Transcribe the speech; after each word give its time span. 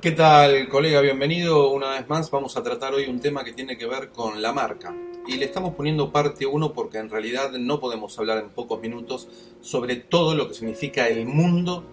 ¿Qué 0.00 0.12
tal, 0.12 0.68
colega? 0.68 1.00
Bienvenido 1.00 1.72
una 1.72 1.90
vez 1.90 2.08
más. 2.08 2.30
Vamos 2.30 2.56
a 2.56 2.62
tratar 2.62 2.94
hoy 2.94 3.06
un 3.06 3.18
tema 3.18 3.42
que 3.42 3.52
tiene 3.52 3.76
que 3.76 3.84
ver 3.84 4.10
con 4.10 4.40
la 4.40 4.52
marca. 4.52 4.94
Y 5.26 5.38
le 5.38 5.46
estamos 5.46 5.74
poniendo 5.74 6.12
parte 6.12 6.46
1 6.46 6.72
porque 6.72 6.98
en 6.98 7.10
realidad 7.10 7.50
no 7.58 7.80
podemos 7.80 8.16
hablar 8.16 8.38
en 8.38 8.50
pocos 8.50 8.80
minutos 8.80 9.28
sobre 9.60 9.96
todo 9.96 10.36
lo 10.36 10.46
que 10.46 10.54
significa 10.54 11.08
el 11.08 11.26
mundo 11.26 11.84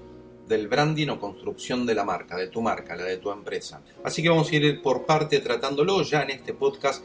del 0.48 0.68
branding 0.68 1.08
o 1.08 1.20
construcción 1.20 1.88
de 1.88 1.96
la 1.96 2.06
marca, 2.06 2.38
de 2.38 2.46
tu 2.46 2.62
marca, 2.62 2.96
la 2.96 3.06
de 3.06 3.18
tu 3.18 3.32
empresa. 3.32 3.82
Así 4.04 4.22
que 4.22 4.30
vamos 4.30 4.52
a 4.52 4.56
ir 4.56 4.84
por 4.84 5.08
parte 5.08 5.40
tratándolo 5.40 6.04
ya 6.04 6.22
en 6.22 6.30
este 6.30 6.54
podcast. 6.54 7.04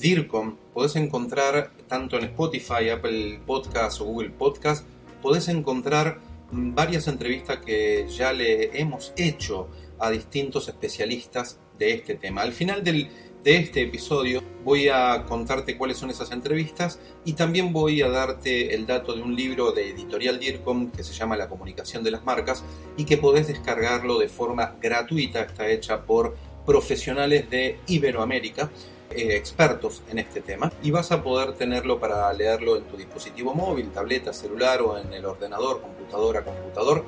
DIRCOM, 0.00 0.56
podés 0.74 0.96
encontrar 0.96 1.70
tanto 1.86 2.18
en 2.18 2.24
Spotify, 2.24 2.88
Apple 2.88 3.40
Podcast 3.46 4.00
o 4.00 4.04
Google 4.06 4.30
Podcast, 4.30 4.84
podés 5.22 5.46
encontrar 5.46 6.18
varias 6.50 7.06
entrevistas 7.06 7.58
que 7.58 8.08
ya 8.08 8.32
le 8.32 8.80
hemos 8.80 9.12
hecho 9.16 9.68
a 10.00 10.10
distintos 10.10 10.68
especialistas 10.68 11.58
de 11.78 11.92
este 11.92 12.14
tema. 12.14 12.42
Al 12.42 12.52
final 12.52 12.82
del, 12.82 13.08
de 13.44 13.56
este 13.56 13.82
episodio 13.82 14.42
voy 14.64 14.88
a 14.88 15.24
contarte 15.26 15.78
cuáles 15.78 15.96
son 15.96 16.10
esas 16.10 16.30
entrevistas 16.32 17.00
y 17.24 17.32
también 17.32 17.72
voy 17.72 18.02
a 18.02 18.08
darte 18.08 18.74
el 18.74 18.86
dato 18.86 19.14
de 19.14 19.22
un 19.22 19.34
libro 19.34 19.72
de 19.72 19.90
editorial 19.90 20.38
DIRCOM 20.38 20.90
que 20.90 21.04
se 21.04 21.14
llama 21.14 21.36
La 21.36 21.48
comunicación 21.48 22.04
de 22.04 22.10
las 22.10 22.24
marcas 22.24 22.64
y 22.96 23.04
que 23.04 23.16
podés 23.16 23.48
descargarlo 23.48 24.18
de 24.18 24.28
forma 24.28 24.76
gratuita, 24.80 25.42
está 25.42 25.68
hecha 25.68 26.04
por 26.04 26.36
profesionales 26.66 27.48
de 27.48 27.78
Iberoamérica. 27.86 28.70
Eh, 29.12 29.34
expertos 29.34 30.04
en 30.08 30.20
este 30.20 30.40
tema 30.40 30.70
y 30.84 30.92
vas 30.92 31.10
a 31.10 31.20
poder 31.20 31.54
tenerlo 31.54 31.98
para 31.98 32.32
leerlo 32.32 32.76
en 32.76 32.84
tu 32.84 32.96
dispositivo 32.96 33.52
móvil, 33.52 33.90
tableta, 33.90 34.32
celular 34.32 34.80
o 34.82 34.96
en 34.96 35.12
el 35.12 35.24
ordenador, 35.24 35.80
computadora, 35.80 36.44
computador 36.44 37.04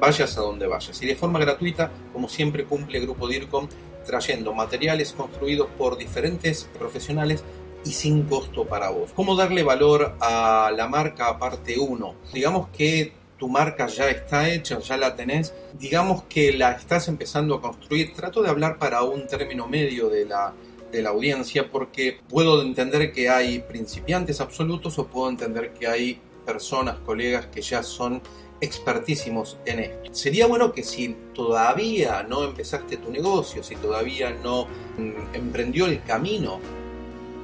vayas 0.00 0.36
a 0.36 0.40
donde 0.40 0.66
vayas. 0.66 1.00
Y 1.02 1.06
de 1.06 1.14
forma 1.14 1.38
gratuita, 1.38 1.90
como 2.12 2.28
siempre 2.28 2.64
cumple 2.64 3.00
Grupo 3.00 3.28
DIRCOM, 3.28 3.68
trayendo 4.04 4.54
materiales 4.54 5.12
construidos 5.12 5.68
por 5.78 5.96
diferentes 5.98 6.68
profesionales 6.78 7.44
y 7.84 7.92
sin 7.92 8.22
costo 8.24 8.66
para 8.66 8.90
vos. 8.90 9.10
¿Cómo 9.14 9.36
darle 9.36 9.62
valor 9.62 10.16
a 10.20 10.72
la 10.74 10.88
marca 10.88 11.38
parte 11.38 11.78
1? 11.78 12.14
Digamos 12.32 12.68
que 12.68 13.12
tu 13.38 13.48
marca 13.48 13.86
ya 13.86 14.10
está 14.10 14.50
hecha, 14.50 14.78
ya 14.80 14.96
la 14.98 15.16
tenés, 15.16 15.54
digamos 15.78 16.24
que 16.24 16.52
la 16.52 16.72
estás 16.72 17.08
empezando 17.08 17.54
a 17.54 17.60
construir. 17.60 18.12
Trato 18.12 18.42
de 18.42 18.50
hablar 18.50 18.78
para 18.78 19.02
un 19.02 19.26
término 19.26 19.66
medio 19.66 20.10
de 20.10 20.26
la, 20.26 20.52
de 20.92 21.02
la 21.02 21.10
audiencia 21.10 21.70
porque 21.70 22.20
puedo 22.28 22.60
entender 22.60 23.12
que 23.12 23.30
hay 23.30 23.60
principiantes 23.60 24.40
absolutos 24.40 24.98
o 24.98 25.06
puedo 25.06 25.30
entender 25.30 25.72
que 25.72 25.86
hay 25.86 26.20
personas, 26.44 26.98
colegas 26.98 27.46
que 27.46 27.62
ya 27.62 27.82
son 27.82 28.20
expertísimos 28.60 29.58
en 29.64 29.80
esto. 29.80 30.14
Sería 30.14 30.46
bueno 30.46 30.72
que 30.72 30.82
si 30.82 31.16
todavía 31.34 32.22
no 32.22 32.44
empezaste 32.44 32.96
tu 32.98 33.10
negocio, 33.10 33.62
si 33.62 33.76
todavía 33.76 34.30
no 34.30 34.66
mm, 34.98 35.34
emprendió 35.34 35.86
el 35.86 36.02
camino 36.02 36.60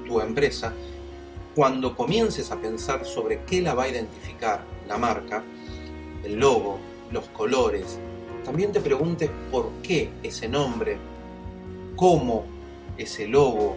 tu 0.07 0.21
empresa, 0.21 0.73
cuando 1.55 1.97
comiences 1.97 2.51
a 2.51 2.61
pensar 2.61 3.05
sobre 3.05 3.43
qué 3.45 3.63
la 3.63 3.75
va 3.75 3.85
a 3.85 3.89
identificar 3.89 4.63
la 4.87 4.99
marca, 4.99 5.43
el 6.23 6.39
logo, 6.39 6.79
los 7.11 7.25
colores, 7.29 7.99
también 8.45 8.73
te 8.73 8.81
preguntes 8.81 9.31
por 9.51 9.71
qué 9.83 10.11
ese 10.23 10.49
nombre, 10.49 10.99
cómo 11.97 12.45
ese 12.99 13.27
logo, 13.27 13.75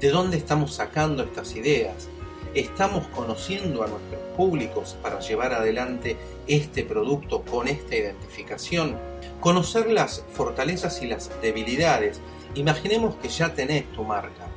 de 0.00 0.08
dónde 0.08 0.38
estamos 0.38 0.74
sacando 0.74 1.22
estas 1.22 1.54
ideas, 1.54 2.08
estamos 2.54 3.06
conociendo 3.08 3.82
a 3.82 3.86
nuestros 3.86 4.20
públicos 4.36 4.96
para 5.02 5.20
llevar 5.20 5.52
adelante 5.52 6.16
este 6.46 6.84
producto 6.84 7.42
con 7.42 7.68
esta 7.68 7.96
identificación. 7.96 8.98
Conocer 9.40 9.90
las 9.90 10.24
fortalezas 10.32 11.02
y 11.02 11.06
las 11.06 11.30
debilidades. 11.40 12.20
Imaginemos 12.54 13.14
que 13.16 13.28
ya 13.28 13.54
tenés 13.54 13.90
tu 13.92 14.04
marca, 14.04 14.48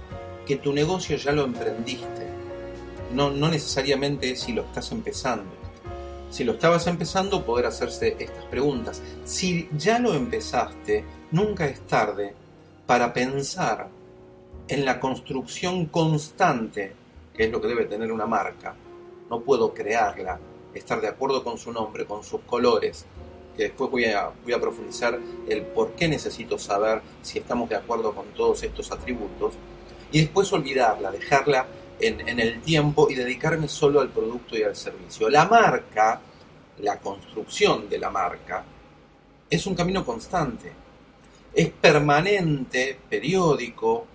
que 0.45 0.57
tu 0.57 0.73
negocio 0.73 1.17
ya 1.17 1.31
lo 1.31 1.43
emprendiste. 1.43 2.27
No, 3.13 3.29
no 3.29 3.49
necesariamente 3.49 4.35
si 4.35 4.53
lo 4.53 4.63
estás 4.63 4.91
empezando. 4.91 5.51
Si 6.29 6.43
lo 6.43 6.53
estabas 6.53 6.87
empezando, 6.87 7.45
poder 7.45 7.67
hacerse 7.67 8.15
estas 8.17 8.45
preguntas. 8.45 9.03
Si 9.23 9.69
ya 9.77 9.99
lo 9.99 10.15
empezaste, 10.15 11.05
nunca 11.29 11.67
es 11.67 11.81
tarde 11.81 12.33
para 12.87 13.13
pensar 13.13 13.89
en 14.67 14.83
la 14.83 14.99
construcción 14.99 15.85
constante 15.85 17.02
que 17.33 17.45
es 17.45 17.51
lo 17.51 17.59
que 17.59 17.67
debe 17.67 17.85
tener 17.85 18.11
una 18.11 18.25
marca. 18.25 18.75
No 19.29 19.41
puedo 19.41 19.73
crearla, 19.73 20.39
estar 20.73 21.01
de 21.01 21.07
acuerdo 21.07 21.43
con 21.43 21.57
su 21.57 21.71
nombre, 21.71 22.05
con 22.05 22.23
sus 22.23 22.41
colores, 22.41 23.05
que 23.55 23.63
después 23.63 23.89
voy 23.89 24.05
a, 24.05 24.31
voy 24.43 24.53
a 24.53 24.59
profundizar 24.59 25.19
el 25.47 25.61
por 25.63 25.91
qué 25.91 26.07
necesito 26.07 26.57
saber 26.57 27.01
si 27.21 27.39
estamos 27.39 27.69
de 27.69 27.75
acuerdo 27.75 28.13
con 28.13 28.25
todos 28.27 28.63
estos 28.63 28.91
atributos, 28.91 29.53
y 30.11 30.21
después 30.21 30.51
olvidarla, 30.53 31.11
dejarla 31.11 31.65
en, 31.99 32.27
en 32.27 32.39
el 32.39 32.61
tiempo 32.61 33.09
y 33.09 33.15
dedicarme 33.15 33.67
solo 33.67 34.01
al 34.01 34.09
producto 34.09 34.57
y 34.57 34.63
al 34.63 34.75
servicio. 34.75 35.29
La 35.29 35.45
marca, 35.45 36.21
la 36.79 36.99
construcción 36.99 37.89
de 37.89 37.97
la 37.97 38.09
marca, 38.09 38.63
es 39.49 39.65
un 39.67 39.75
camino 39.75 40.05
constante, 40.05 40.71
es 41.53 41.69
permanente, 41.69 42.97
periódico, 43.09 44.07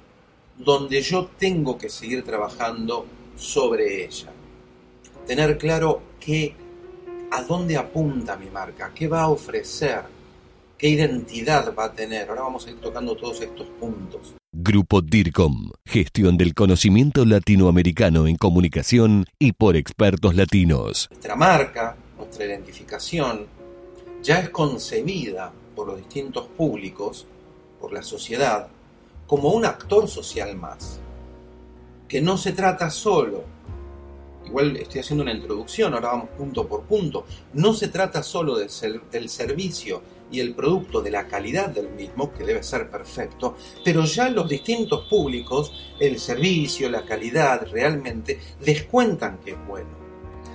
donde 0.58 1.00
yo 1.02 1.30
tengo 1.38 1.78
que 1.78 1.88
seguir 1.88 2.24
trabajando 2.24 3.06
sobre 3.36 4.04
ella. 4.04 4.32
Tener 5.26 5.56
claro 5.56 6.02
qué, 6.18 6.54
a 7.30 7.42
dónde 7.42 7.76
apunta 7.76 8.36
mi 8.36 8.50
marca, 8.50 8.92
qué 8.94 9.06
va 9.06 9.22
a 9.22 9.28
ofrecer, 9.28 10.02
qué 10.76 10.88
identidad 10.88 11.74
va 11.74 11.86
a 11.86 11.92
tener. 11.92 12.28
Ahora 12.28 12.42
vamos 12.42 12.66
a 12.66 12.70
ir 12.70 12.80
tocando 12.80 13.16
todos 13.16 13.40
estos 13.40 13.68
puntos. 13.80 14.34
Grupo 14.50 15.02
DIRCOM, 15.02 15.70
gestión 15.84 16.36
del 16.36 16.54
conocimiento 16.54 17.24
latinoamericano 17.24 18.26
en 18.26 18.36
comunicación 18.36 19.26
y 19.38 19.52
por 19.52 19.76
expertos 19.76 20.34
latinos. 20.34 21.06
Nuestra 21.10 21.36
marca, 21.36 21.96
nuestra 22.16 22.46
identificación, 22.46 23.46
ya 24.22 24.40
es 24.40 24.50
concebida 24.50 25.52
por 25.76 25.86
los 25.86 25.98
distintos 25.98 26.46
públicos, 26.48 27.26
por 27.78 27.92
la 27.92 28.02
sociedad, 28.02 28.68
como 29.28 29.50
un 29.50 29.66
actor 29.66 30.08
social 30.08 30.56
más, 30.56 30.98
que 32.08 32.20
no 32.22 32.38
se 32.38 32.52
trata 32.52 32.90
solo, 32.90 33.44
igual 34.46 34.74
estoy 34.78 35.02
haciendo 35.02 35.22
una 35.22 35.34
introducción, 35.34 35.92
ahora 35.92 36.08
vamos 36.08 36.30
punto 36.30 36.66
por 36.66 36.84
punto, 36.84 37.26
no 37.52 37.74
se 37.74 37.88
trata 37.88 38.22
solo 38.22 38.56
del, 38.56 38.70
servicio 39.28 40.02
y 40.30 40.40
el 40.40 40.54
producto 40.54 41.02
de 41.02 41.10
la 41.10 41.28
calidad 41.28 41.68
del 41.68 41.90
mismo, 41.90 42.32
que 42.32 42.42
debe 42.42 42.62
ser 42.62 42.90
perfecto, 42.90 43.56
pero 43.84 44.04
ya 44.04 44.30
los 44.30 44.48
distintos 44.48 45.06
públicos, 45.08 45.72
el 46.00 46.18
servicio, 46.18 46.88
la 46.88 47.04
calidad 47.04 47.66
realmente 47.70 48.40
descuentan 48.64 49.40
que 49.44 49.50
es 49.50 49.66
bueno, 49.66 49.90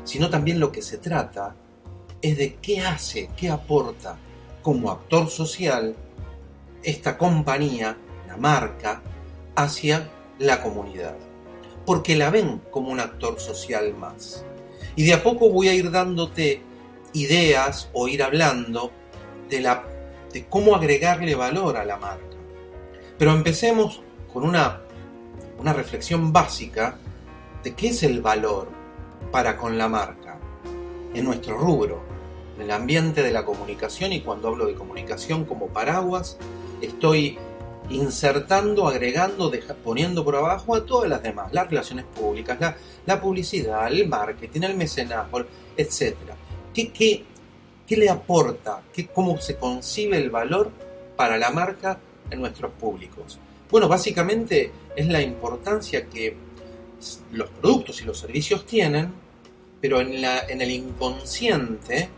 sino 0.04 0.32
también 0.32 0.60
lo 0.60 0.72
que 0.72 0.82
se 0.82 0.98
trata 0.98 1.56
es 2.20 2.38
de 2.40 2.56
qué 2.56 2.82
hace, 2.82 3.30
qué 3.38 3.52
aporta 3.52 4.18
como 4.64 4.90
actor 4.90 5.30
social 5.30 5.96
esta 6.82 7.18
compañía 7.18 7.98
marca 8.38 9.02
hacia 9.56 10.10
la 10.40 10.62
comunidad, 10.62 11.16
porque 11.86 12.16
la 12.16 12.30
ven 12.30 12.62
como 12.72 12.90
un 12.90 13.00
actor 13.00 13.40
social 13.40 13.94
más. 13.94 14.46
Y 14.96 15.06
de 15.06 15.14
a 15.14 15.24
poco 15.24 15.50
voy 15.50 15.70
a 15.70 15.74
ir 15.74 15.92
dándote 15.92 16.62
ideas 17.14 17.90
o 17.94 18.08
ir 18.08 18.24
hablando 18.24 18.92
de, 19.50 19.62
la, 19.62 19.84
de 20.32 20.46
cómo 20.46 20.76
agregarle 20.76 21.36
valor 21.36 21.78
a 21.78 21.86
la 21.86 21.98
marca. 21.98 22.38
Pero 23.18 23.32
empecemos 23.32 24.02
con 24.32 24.44
una, 24.44 24.82
una 25.60 25.74
reflexión 25.74 26.34
básica 26.34 26.98
de 27.64 27.74
qué 27.74 27.90
es 27.90 28.04
el 28.04 28.22
valor 28.22 28.70
para 29.32 29.58
con 29.58 29.78
la 29.78 29.88
marca 29.88 30.38
en 31.14 31.26
nuestro 31.26 31.58
rubro, 31.58 32.02
en 32.56 32.64
el 32.64 32.72
ambiente 32.72 33.24
de 33.24 33.32
la 33.32 33.46
comunicación 33.46 34.14
y 34.14 34.22
cuando 34.22 34.50
hablo 34.50 34.66
de 34.66 34.76
comunicación 34.76 35.46
como 35.46 35.68
paraguas, 35.68 36.38
estoy 36.82 37.38
insertando, 37.90 38.88
agregando, 38.88 39.52
poniendo 39.84 40.24
por 40.24 40.36
abajo 40.36 40.76
a 40.76 40.86
todas 40.86 41.10
las 41.10 41.22
demás, 41.22 41.52
las 41.52 41.70
relaciones 41.70 42.06
públicas, 42.06 42.76
la, 43.06 43.22
publicidad, 43.22 43.88
el 43.88 44.08
marketing, 44.08 44.62
el 44.62 44.76
mecenazgo, 44.76 45.46
etc. 45.76 46.16
¿Qué, 46.74 46.92
qué, 46.92 47.98
le 47.98 48.10
aporta? 48.10 48.82
¿Qué, 48.92 49.08
¿Cómo 49.08 49.40
se 49.40 49.58
concibe 49.58 50.18
el 50.18 50.30
valor 50.30 50.72
para 51.16 51.38
la 51.38 51.52
marca 51.52 52.00
en 52.30 52.40
nuestros 52.40 52.72
públicos? 52.72 53.38
Bueno, 53.70 53.88
básicamente 53.88 54.72
es 54.96 55.08
la 55.08 55.22
importancia 55.22 56.08
que 56.08 56.36
los 57.32 57.50
productos 57.50 58.02
y 58.02 58.06
los 58.06 58.20
servicios 58.20 58.66
tienen, 58.66 59.12
pero 59.82 60.00
en, 60.00 60.22
la, 60.22 60.48
en 60.48 60.62
el 60.62 60.72
inconsciente, 60.72 62.10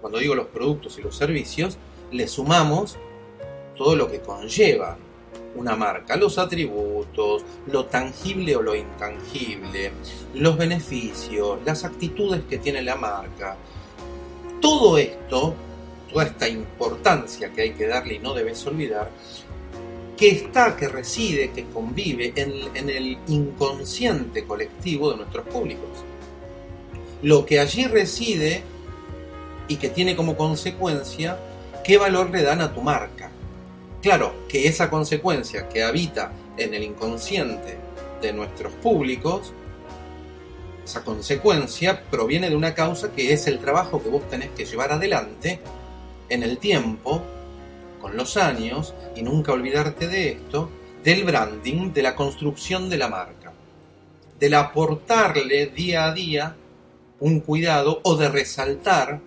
cuando 0.00 0.18
digo 0.18 0.34
los 0.34 0.48
productos 0.48 0.98
y 0.98 1.02
los 1.02 1.16
servicios, 1.16 1.78
le 2.12 2.28
sumamos 2.28 2.98
todo 3.78 3.96
lo 3.96 4.10
que 4.10 4.20
conlleva 4.20 4.98
una 5.54 5.74
marca, 5.76 6.16
los 6.16 6.36
atributos, 6.36 7.44
lo 7.68 7.86
tangible 7.86 8.54
o 8.56 8.62
lo 8.62 8.74
intangible, 8.74 9.92
los 10.34 10.58
beneficios, 10.58 11.60
las 11.64 11.84
actitudes 11.84 12.42
que 12.48 12.58
tiene 12.58 12.82
la 12.82 12.96
marca. 12.96 13.56
Todo 14.60 14.98
esto 14.98 15.54
toda 16.08 16.24
esta 16.24 16.48
importancia 16.48 17.52
que 17.52 17.62
hay 17.62 17.70
que 17.72 17.86
darle 17.86 18.14
y 18.14 18.18
no 18.18 18.34
debes 18.34 18.66
olvidar, 18.66 19.10
que 20.16 20.30
está, 20.30 20.76
que 20.76 20.88
reside, 20.88 21.50
que 21.50 21.66
convive 21.66 22.32
en, 22.34 22.88
el 22.88 23.18
inconsciente 23.28 24.44
colectivo 24.44 25.10
de 25.10 25.18
nuestros 25.18 25.46
públicos. 25.46 25.88
Lo 27.22 27.46
que 27.46 27.60
allí 27.60 27.86
reside 27.86 28.62
y 29.68 29.76
que 29.76 29.88
tiene 29.88 30.16
como 30.16 30.36
consecuencia 30.36 31.38
qué 31.84 31.98
valor 31.98 32.30
le 32.30 32.42
dan 32.42 32.60
a 32.60 32.72
tu 32.72 32.80
marca. 32.80 33.30
Claro, 34.02 34.32
que 34.48 34.68
esa 34.68 34.90
consecuencia 34.90 35.68
que 35.68 35.82
habita 35.82 36.32
en 36.56 36.72
el 36.72 36.84
inconsciente 36.84 37.78
de 38.22 38.32
nuestros 38.32 38.72
públicos, 38.74 39.52
esa 40.84 41.02
consecuencia 41.02 42.02
proviene 42.10 42.48
de 42.48 42.56
una 42.56 42.74
causa 42.74 43.12
que 43.12 43.32
es 43.32 43.46
el 43.46 43.58
trabajo 43.58 44.02
que 44.02 44.08
vos 44.08 44.28
tenés 44.28 44.50
que 44.50 44.64
llevar 44.64 44.92
adelante 44.92 45.60
en 46.28 46.42
el 46.42 46.58
tiempo, 46.58 47.22
con 48.00 48.16
los 48.16 48.36
años, 48.36 48.94
y 49.16 49.22
nunca 49.22 49.52
olvidarte 49.52 50.06
de 50.06 50.30
esto, 50.30 50.70
del 51.02 51.24
branding, 51.24 51.92
de 51.92 52.02
la 52.02 52.14
construcción 52.14 52.88
de 52.88 52.98
la 52.98 53.08
marca, 53.08 53.52
del 54.38 54.54
aportarle 54.54 55.66
día 55.66 56.06
a 56.06 56.14
día 56.14 56.56
un 57.20 57.40
cuidado 57.40 58.00
o 58.04 58.16
de 58.16 58.28
resaltar 58.28 59.20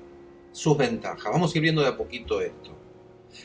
sus 0.53 0.77
ventajas. 0.77 1.31
Vamos 1.31 1.53
a 1.53 1.57
ir 1.57 1.62
viendo 1.62 1.81
de 1.81 1.89
a 1.89 1.97
poquito 1.97 2.41
esto. 2.41 2.81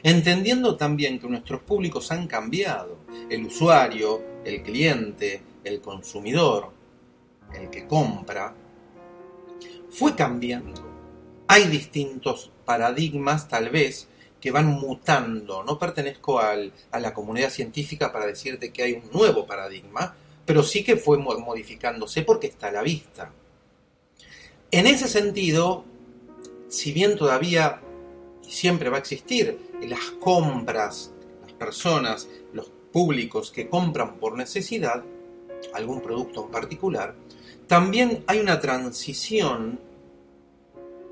Entendiendo 0.03 0.77
también 0.77 1.19
que 1.19 1.29
nuestros 1.29 1.63
públicos 1.63 2.11
han 2.13 2.27
cambiado. 2.27 2.99
El 3.29 3.47
usuario, 3.47 4.23
el 4.45 4.63
cliente, 4.63 5.43
el 5.65 5.81
consumidor, 5.81 6.73
el 7.55 7.71
que 7.71 7.87
compra, 7.87 8.55
fue 9.91 10.15
cambiando. 10.15 10.85
Hay 11.49 11.65
distintos 11.69 12.51
paradigmas 12.65 13.49
tal 13.49 13.71
vez 13.71 14.09
que 14.41 14.51
van 14.51 14.67
mutando. 14.67 15.65
No 15.65 15.79
pertenezco 15.79 16.39
al, 16.39 16.73
a 16.91 17.01
la 17.01 17.15
comunidad 17.15 17.51
científica 17.51 18.13
para 18.13 18.27
decirte 18.27 18.73
que 18.73 18.83
hay 18.83 18.93
un 18.93 19.11
nuevo 19.13 19.47
paradigma, 19.47 20.15
pero 20.45 20.63
sí 20.63 20.85
que 20.85 20.97
fue 20.97 21.19
modificándose 21.19 22.23
porque 22.23 22.49
está 22.49 22.69
a 22.69 22.73
la 22.73 22.83
vista. 22.83 23.33
En 24.71 24.87
ese 24.87 25.09
sentido, 25.09 25.85
si 26.69 26.93
bien 26.93 27.17
todavía 27.17 27.81
siempre 28.49 28.91
va 28.91 28.97
a 28.97 29.01
existir 29.01 29.59
las 29.83 30.11
compras, 30.21 31.13
las 31.43 31.53
personas, 31.53 32.29
los 32.53 32.71
públicos 32.93 33.51
que 33.51 33.69
compran 33.69 34.17
por 34.17 34.37
necesidad 34.37 35.05
algún 35.75 36.01
producto 36.01 36.45
en 36.45 36.51
particular, 36.51 37.15
también 37.67 38.25
hay 38.27 38.39
una 38.39 38.61
transición 38.61 39.81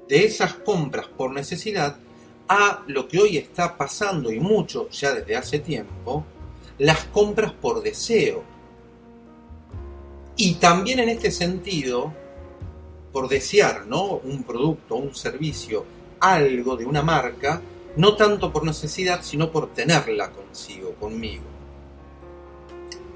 de 0.08 0.25
esas 0.25 0.54
compras 0.54 1.06
por 1.08 1.32
necesidad 1.32 1.96
a 2.48 2.82
lo 2.86 3.08
que 3.08 3.19
hoy 3.19 3.36
está 3.38 3.76
pasando 3.76 4.31
y 4.31 4.38
mucho 4.38 4.88
ya 4.90 5.14
desde 5.14 5.36
hace 5.36 5.58
tiempo, 5.58 6.25
las 6.78 7.04
compras 7.04 7.52
por 7.52 7.82
deseo. 7.82 8.42
Y 10.36 10.54
también 10.54 10.98
en 10.98 11.08
este 11.08 11.31
sentido, 11.31 12.12
por 13.12 13.28
desear 13.28 13.86
¿no? 13.86 14.16
un 14.16 14.42
producto, 14.42 14.96
un 14.96 15.14
servicio, 15.14 15.84
algo 16.32 16.76
de 16.76 16.87
una 16.87 17.03
marca, 17.03 17.61
no 17.97 18.17
tanto 18.17 18.50
por 18.50 18.65
necesidad, 18.65 19.23
sino 19.23 19.50
por 19.50 19.75
tenerla 19.75 20.31
consigo, 20.31 20.94
conmigo. 20.94 21.44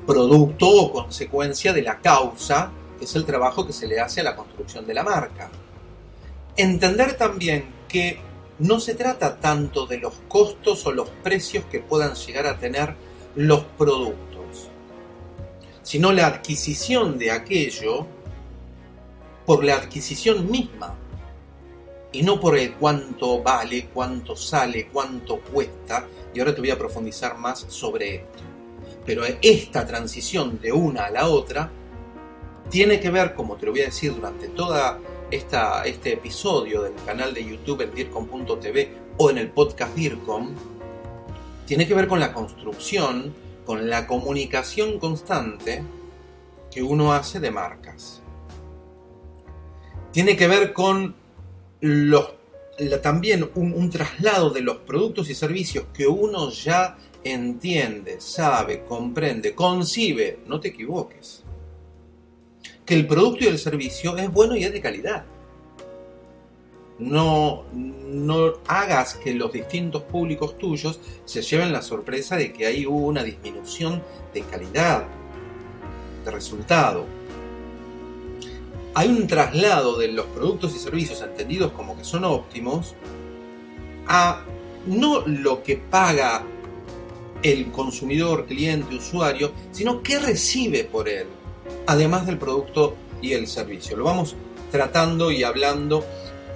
Producto 0.07 0.69
o 0.69 0.93
consecuencia 0.93 1.73
de 1.73 1.83
la 1.83 2.01
causa, 2.01 2.71
que 2.99 3.07
es 3.07 3.17
el 3.17 3.25
trabajo 3.25 3.67
que 3.67 3.73
se 3.73 3.87
le 3.87 3.99
hace 3.99 4.21
a 4.21 4.25
la 4.25 4.37
construcción 4.37 4.87
de 4.87 4.95
la 4.95 5.03
marca. 5.03 5.51
Entender 6.57 7.17
también 7.17 7.65
que 7.89 8.21
no 8.59 8.79
se 8.79 8.95
trata 8.95 9.39
tanto 9.39 9.87
de 9.87 9.99
los 9.99 10.15
costos 10.29 10.85
o 10.87 10.93
los 10.93 11.09
precios 11.09 11.65
que 11.71 11.81
puedan 11.81 12.15
llegar 12.15 12.47
a 12.47 12.59
tener 12.59 12.95
los 13.37 13.61
productos, 13.79 14.69
sino 15.83 16.13
la 16.13 16.27
adquisición 16.27 17.17
de 17.17 17.31
aquello 17.31 18.07
por 19.47 19.65
la 19.65 19.77
adquisición 19.77 20.51
misma 20.51 20.95
y 22.19 22.23
no 22.25 22.41
por 22.41 22.59
el 22.59 22.75
cuánto 22.75 23.41
vale, 23.45 23.91
cuánto 23.95 24.35
sale, 24.35 24.89
cuánto 24.89 25.39
cuesta. 25.39 26.05
Y 26.35 26.41
ahora 26.41 26.53
te 26.53 26.61
voy 26.61 26.71
a 26.71 26.77
profundizar 26.77 27.39
más 27.39 27.65
sobre 27.69 28.17
esto. 28.17 28.43
Pero 29.07 29.23
esta 29.41 29.87
transición 29.87 30.59
de 30.61 30.73
una 30.73 31.05
a 31.05 31.11
la 31.13 31.29
otra 31.29 31.71
tiene 32.69 32.99
que 32.99 33.11
ver, 33.11 33.35
como 33.35 33.55
te 33.55 33.67
lo 33.67 33.73
voy 33.73 33.83
a 33.83 33.85
decir 33.85 34.17
durante 34.17 34.51
esta, 35.31 35.85
este 35.85 36.15
episodio 36.15 36.83
del 36.83 36.95
canal 37.07 37.33
de 37.33 37.45
YouTube 37.45 37.83
en 37.83 37.95
DIRCOM.tv 37.95 38.91
o 39.17 39.31
en 39.31 39.39
el 39.39 39.51
podcast 39.51 39.95
DIRCOM, 39.95 40.57
tiene 41.67 41.87
que 41.87 41.95
ver 41.95 42.09
con 42.09 42.19
la 42.19 42.33
construcción, 42.33 43.33
con 43.65 43.89
la 43.89 44.09
comunicación 44.09 44.99
constante 44.99 45.85
que 46.69 46.83
uno 46.83 47.13
hace 47.13 47.39
de 47.39 47.53
marcas 47.53 48.23
tiene 50.11 50.37
que 50.37 50.49
ver 50.49 50.73
con 50.73 51.15
también 53.03 53.49
un, 53.55 53.91
traslado 53.91 54.51
de 54.51 54.61
los 54.61 54.79
productos 54.79 55.31
y 55.31 55.35
servicios 55.35 55.87
que 55.93 56.07
uno 56.07 56.51
ya 56.51 56.97
entiende, 57.25 58.21
sabe, 58.21 58.85
comprende, 58.85 59.55
concibe, 59.55 60.41
no 60.47 60.61
te 60.61 60.69
equivoques. 60.69 61.45
Que 62.85 62.95
el 62.95 63.07
producto 63.07 63.45
y 63.45 63.49
el 63.49 63.59
servicio 63.59 64.17
es 64.17 64.31
bueno 64.33 64.57
y 64.57 64.65
es 64.65 64.73
de 64.73 64.81
calidad. 64.81 65.25
No, 66.99 67.65
no 67.73 68.55
hagas 68.67 69.15
que 69.15 69.35
los 69.35 69.53
distintos 69.53 70.03
públicos 70.03 70.59
tuyos 70.59 70.99
se 71.25 71.43
lleven 71.43 71.73
la 71.73 71.83
sorpresa 71.83 72.37
de 72.37 72.53
que 72.53 72.67
ahí 72.67 72.87
hubo 72.87 73.07
una 73.07 73.23
disminución 73.23 74.03
de 74.35 74.41
calidad, 74.43 75.05
de 76.25 76.31
resultado 76.31 77.18
hay 78.95 79.09
un 79.09 79.27
traslado 79.27 79.97
de 79.99 80.09
los 80.09 80.27
productos 80.27 80.75
y 80.75 80.79
servicios 80.79 81.23
entendidos 81.23 81.73
como 81.73 81.97
que 81.97 82.05
son 82.05 82.25
óptimos 82.25 82.95
a 84.07 84.43
no 84.87 85.27
lo 85.27 85.63
que 85.63 85.77
paga 85.77 86.45
el 87.43 87.71
consumidor, 87.71 88.47
cliente, 88.47 88.97
usuario, 88.97 89.53
sino 89.71 90.03
qué 90.03 90.19
recibe 90.19 90.85
por 90.85 91.09
él, 91.09 91.27
además 91.87 92.27
del 92.27 92.39
producto 92.39 92.97
y 93.23 93.33
el 93.33 93.47
servicio. 93.47 93.97
Lo 93.97 94.05
vamos 94.05 94.35
tratando 94.73 95.31
y 95.31 95.45
hablando 95.45 96.05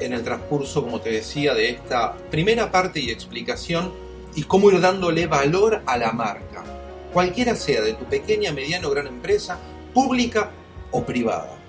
en 0.00 0.12
el 0.12 0.24
transcurso, 0.24 0.82
como 0.82 1.00
te 1.00 1.10
decía, 1.10 1.54
de 1.54 1.70
esta 1.70 2.16
primera 2.30 2.72
parte 2.72 3.00
y 3.00 3.10
explicación 3.10 3.92
y 4.34 4.42
cómo 4.44 4.70
ir 4.70 4.80
dándole 4.80 5.26
valor 5.26 5.82
a 5.86 5.98
la 5.98 6.12
marca, 6.12 6.64
cualquiera 7.12 7.54
sea 7.54 7.82
de 7.82 7.92
tu 7.92 8.06
pequeña, 8.06 8.52
mediana 8.52 8.88
o 8.88 8.90
gran 8.90 9.06
empresa, 9.06 9.58
pública 9.92 10.50
o 10.90 11.04
privada 11.04 11.61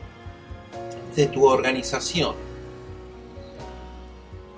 de 1.16 1.28
tu 1.28 1.46
organización. 1.46 2.36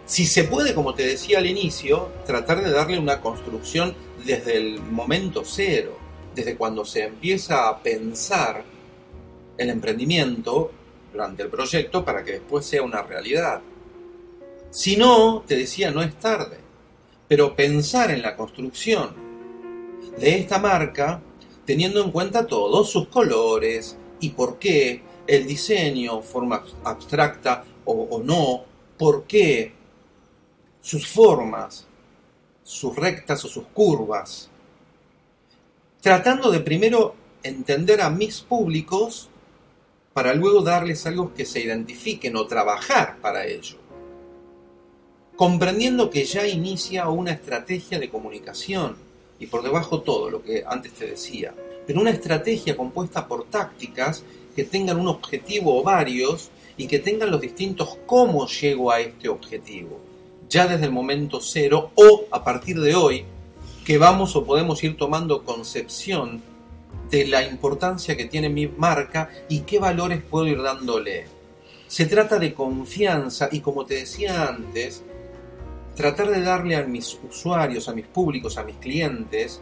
Si 0.06 0.26
se 0.26 0.44
puede, 0.44 0.76
como 0.76 0.94
te 0.94 1.06
decía 1.06 1.40
al 1.40 1.48
inicio, 1.48 2.10
tratar 2.26 2.64
de 2.64 2.72
darle 2.72 3.00
una 3.00 3.22
construcción 3.22 3.96
desde 4.24 4.58
el 4.58 4.80
momento 4.80 5.44
cero, 5.44 5.98
desde 6.36 6.56
cuando 6.56 6.86
se 6.86 7.04
empieza 7.04 7.68
a 7.68 7.82
pensar 7.82 8.64
el 9.58 9.70
emprendimiento 9.70 10.72
durante 11.12 11.44
el 11.44 11.50
proyecto 11.50 12.06
para 12.06 12.24
que 12.24 12.34
después 12.34 12.66
sea 12.66 12.84
una 12.84 13.02
realidad. 13.02 13.62
Si 14.70 14.98
no, 14.98 15.44
te 15.48 15.56
decía, 15.56 15.90
no 15.92 16.04
es 16.04 16.14
tarde, 16.20 16.58
pero 17.28 17.56
pensar 17.56 18.12
en 18.12 18.22
la 18.22 18.36
construcción 18.36 19.16
de 20.20 20.38
esta 20.38 20.60
marca 20.60 21.22
teniendo 21.66 22.04
en 22.04 22.12
cuenta 22.12 22.46
todos 22.46 22.90
sus 22.92 23.08
colores 23.08 23.98
y 24.20 24.30
por 24.30 24.60
qué, 24.60 25.02
el 25.28 25.48
diseño, 25.48 26.22
forma 26.22 26.64
abstracta 26.84 27.64
o, 27.86 28.22
no, 28.24 28.64
por 28.98 29.26
qué, 29.26 29.74
sus 30.82 31.08
formas, 31.08 31.86
sus 32.64 32.96
rectas 32.96 33.44
o 33.46 33.48
sus 33.48 33.66
curvas, 33.68 34.50
tratando 36.02 36.52
de 36.52 36.60
primero 36.60 37.16
entender 37.44 38.02
a 38.02 38.10
mis 38.10 38.42
públicos 38.42 39.30
para 40.14 40.34
luego 40.34 40.62
darles 40.62 41.06
algo 41.06 41.34
que 41.34 41.46
se 41.46 41.60
identifiquen 41.60 42.36
o 42.38 42.48
trabajar 42.48 43.18
para 43.22 43.46
ello. 43.46 43.78
Comprendiendo 45.36 46.10
que 46.10 46.24
ya 46.24 46.48
inicia 46.48 47.10
una 47.10 47.32
estrategia 47.32 48.00
de 48.00 48.10
comunicación 48.10 48.96
y 49.38 49.48
por 49.48 49.62
debajo 49.62 50.02
todo 50.02 50.30
lo 50.30 50.42
que 50.42 50.64
antes 50.66 50.94
te 50.94 51.08
decía, 51.08 51.54
pero 51.86 52.00
una 52.00 52.12
estrategia 52.12 52.78
compuesta 52.78 53.28
por 53.28 53.46
tácticas 53.46 54.24
que 54.56 54.64
tengan 54.64 55.00
un 55.00 55.08
objetivo 55.08 55.80
o 55.80 55.84
varios 55.84 56.50
y 56.78 56.88
que 56.88 57.00
tengan 57.00 57.32
los 57.32 57.42
distintos 57.42 57.98
cómo 58.06 58.48
llego 58.48 58.92
a 58.92 59.00
este 59.00 59.30
objetivo, 59.30 60.00
ya 60.50 60.68
desde 60.68 60.86
el 60.86 60.92
momento 60.92 61.40
cero 61.42 61.92
o 61.96 62.26
a 62.32 62.44
partir 62.44 62.80
de 62.80 62.96
hoy, 62.96 63.26
que 63.86 63.98
vamos 63.98 64.36
o 64.36 64.46
podemos 64.46 64.84
ir 64.84 64.98
tomando 64.98 65.44
concepción 65.44 66.42
de 67.10 67.28
la 67.28 67.44
importancia 67.44 68.18
que 68.18 68.26
tiene 68.26 68.50
mi 68.50 68.68
marca 68.68 69.30
y 69.48 69.62
qué 69.62 69.80
valores 69.80 70.22
puedo 70.24 70.48
ir 70.48 70.62
dándole. 70.62 71.28
Se 71.88 72.06
trata 72.06 72.40
de 72.40 72.54
confianza 72.54 73.50
y 73.52 73.60
como 73.60 73.86
te 73.86 73.96
decía 73.96 74.48
antes, 74.48 75.04
tratar 75.96 76.30
de 76.30 76.42
darle 76.42 76.76
a 76.76 76.84
mis 76.84 77.18
usuarios, 77.30 77.88
a 77.88 77.94
mis 77.94 78.08
públicos, 78.08 78.58
a 78.58 78.64
mis 78.64 78.76
clientes, 78.78 79.62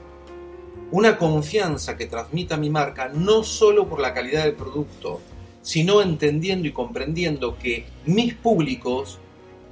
una 0.92 1.18
confianza 1.18 1.98
que 1.98 2.06
transmita 2.06 2.58
mi 2.58 2.70
marca, 2.70 3.10
no 3.10 3.44
solo 3.44 3.88
por 3.88 4.00
la 4.00 4.14
calidad 4.14 4.44
del 4.44 4.54
producto, 4.54 5.22
sino 5.62 6.02
entendiendo 6.02 6.68
y 6.68 6.72
comprendiendo 6.72 7.58
que 7.58 7.86
mis 8.06 8.36
públicos 8.36 9.18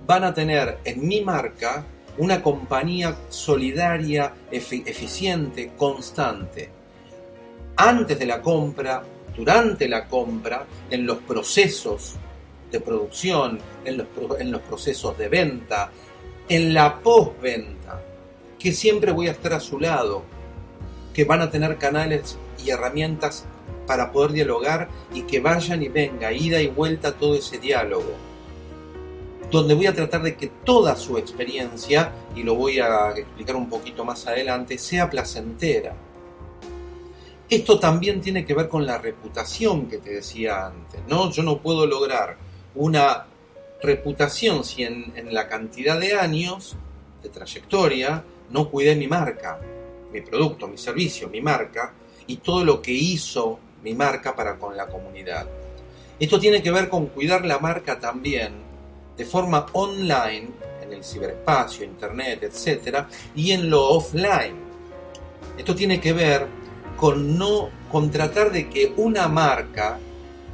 van 0.08 0.24
a 0.24 0.34
tener 0.34 0.80
en 0.84 1.08
mi 1.08 1.22
marca 1.22 1.86
una 2.18 2.42
compañía 2.42 3.16
solidaria, 3.30 4.34
eficiente, 4.52 5.74
constante. 5.78 6.70
Antes 7.76 8.18
de 8.18 8.26
la 8.26 8.42
compra, 8.42 9.04
durante 9.36 9.88
la 9.88 10.08
compra, 10.08 10.66
en 10.90 11.06
los 11.06 11.20
procesos 11.20 12.16
de 12.72 12.80
producción, 12.80 13.60
en 13.86 13.98
los, 13.98 14.08
en 14.40 14.52
los 14.52 14.62
procesos 14.62 15.18
de 15.18 15.30
venta, 15.30 15.92
en 16.50 16.74
la 16.74 17.00
postventa, 17.00 18.02
que 18.58 18.72
siempre 18.72 19.12
voy 19.12 19.28
a 19.28 19.32
estar 19.32 19.54
a 19.54 19.60
su 19.60 19.80
lado, 19.80 20.24
que 21.14 21.26
van 21.26 21.42
a 21.42 21.50
tener 21.50 21.78
canales 21.78 22.38
y 22.64 22.70
herramientas 22.70 23.46
para 23.88 24.12
poder 24.12 24.32
dialogar 24.32 24.90
y 25.14 25.24
que 25.24 25.40
vayan 25.40 25.84
y 25.84 25.90
venga, 25.90 26.32
ida 26.32 26.62
y 26.62 26.68
vuelta 26.68 27.14
todo 27.14 27.36
ese 27.36 27.58
diálogo. 27.58 28.14
Donde 29.50 29.74
voy 29.74 29.88
a 29.88 29.94
tratar 29.94 30.22
de 30.22 30.36
que 30.38 30.48
toda 30.48 30.96
su 30.96 31.18
experiencia, 31.18 32.14
y 32.36 32.44
lo 32.44 32.56
voy 32.56 32.80
a 32.80 33.12
explicar 33.12 33.58
un 33.58 33.70
poquito 33.70 34.06
más 34.06 34.26
adelante, 34.28 34.78
sea 34.78 35.10
placentera. 35.10 35.94
Esto 37.50 37.78
también 37.78 38.22
tiene 38.22 38.46
que 38.46 38.54
ver 38.54 38.70
con 38.70 38.86
la 38.86 38.98
reputación 38.98 39.88
que 39.88 39.98
te 39.98 40.12
decía 40.12 40.68
antes, 40.68 41.02
¿no? 41.10 41.30
Yo 41.32 41.44
no 41.44 41.58
puedo 41.62 41.86
lograr 41.86 42.38
una 42.76 43.26
reputación 43.84 44.64
si 44.64 44.84
en, 44.84 45.12
en 45.18 45.34
la 45.34 45.50
cantidad 45.50 46.00
de 46.00 46.14
años 46.14 46.78
de 47.22 47.28
trayectoria 47.28 48.24
no 48.52 48.70
cuidé 48.70 48.96
mi 48.96 49.08
marca, 49.08 49.60
mi 50.12 50.22
producto, 50.22 50.68
mi 50.68 50.78
servicio, 50.78 51.30
mi 51.30 51.42
marca 51.42 51.94
y 52.28 52.38
todo 52.38 52.64
lo 52.64 52.82
que 52.82 52.92
hizo 52.92 53.60
mi 53.84 53.94
marca 53.94 54.36
para 54.36 54.58
con 54.58 54.76
la 54.78 54.88
comunidad. 54.88 55.48
Esto 56.20 56.40
tiene 56.40 56.62
que 56.62 56.72
ver 56.72 56.88
con 56.88 57.08
cuidar 57.08 57.46
la 57.46 57.60
marca 57.60 58.00
también 58.00 58.54
de 59.18 59.26
forma 59.26 59.66
online, 59.74 60.50
en 60.82 60.94
el 60.94 61.04
ciberespacio, 61.04 61.86
internet, 61.86 62.44
etc., 62.44 63.06
y 63.36 63.52
en 63.52 63.70
lo 63.70 63.90
offline. 63.90 64.56
Esto 65.58 65.76
tiene 65.76 66.00
que 66.00 66.14
ver 66.14 66.48
con 66.98 67.38
no 67.38 67.70
tratar 68.12 68.52
de 68.52 68.70
que 68.70 68.94
una 68.98 69.28
marca 69.28 70.00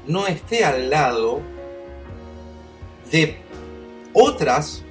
no 0.07 0.25
esté 0.27 0.63
al 0.63 0.89
lado 0.89 1.41
de 3.11 3.37
otras 4.13 4.83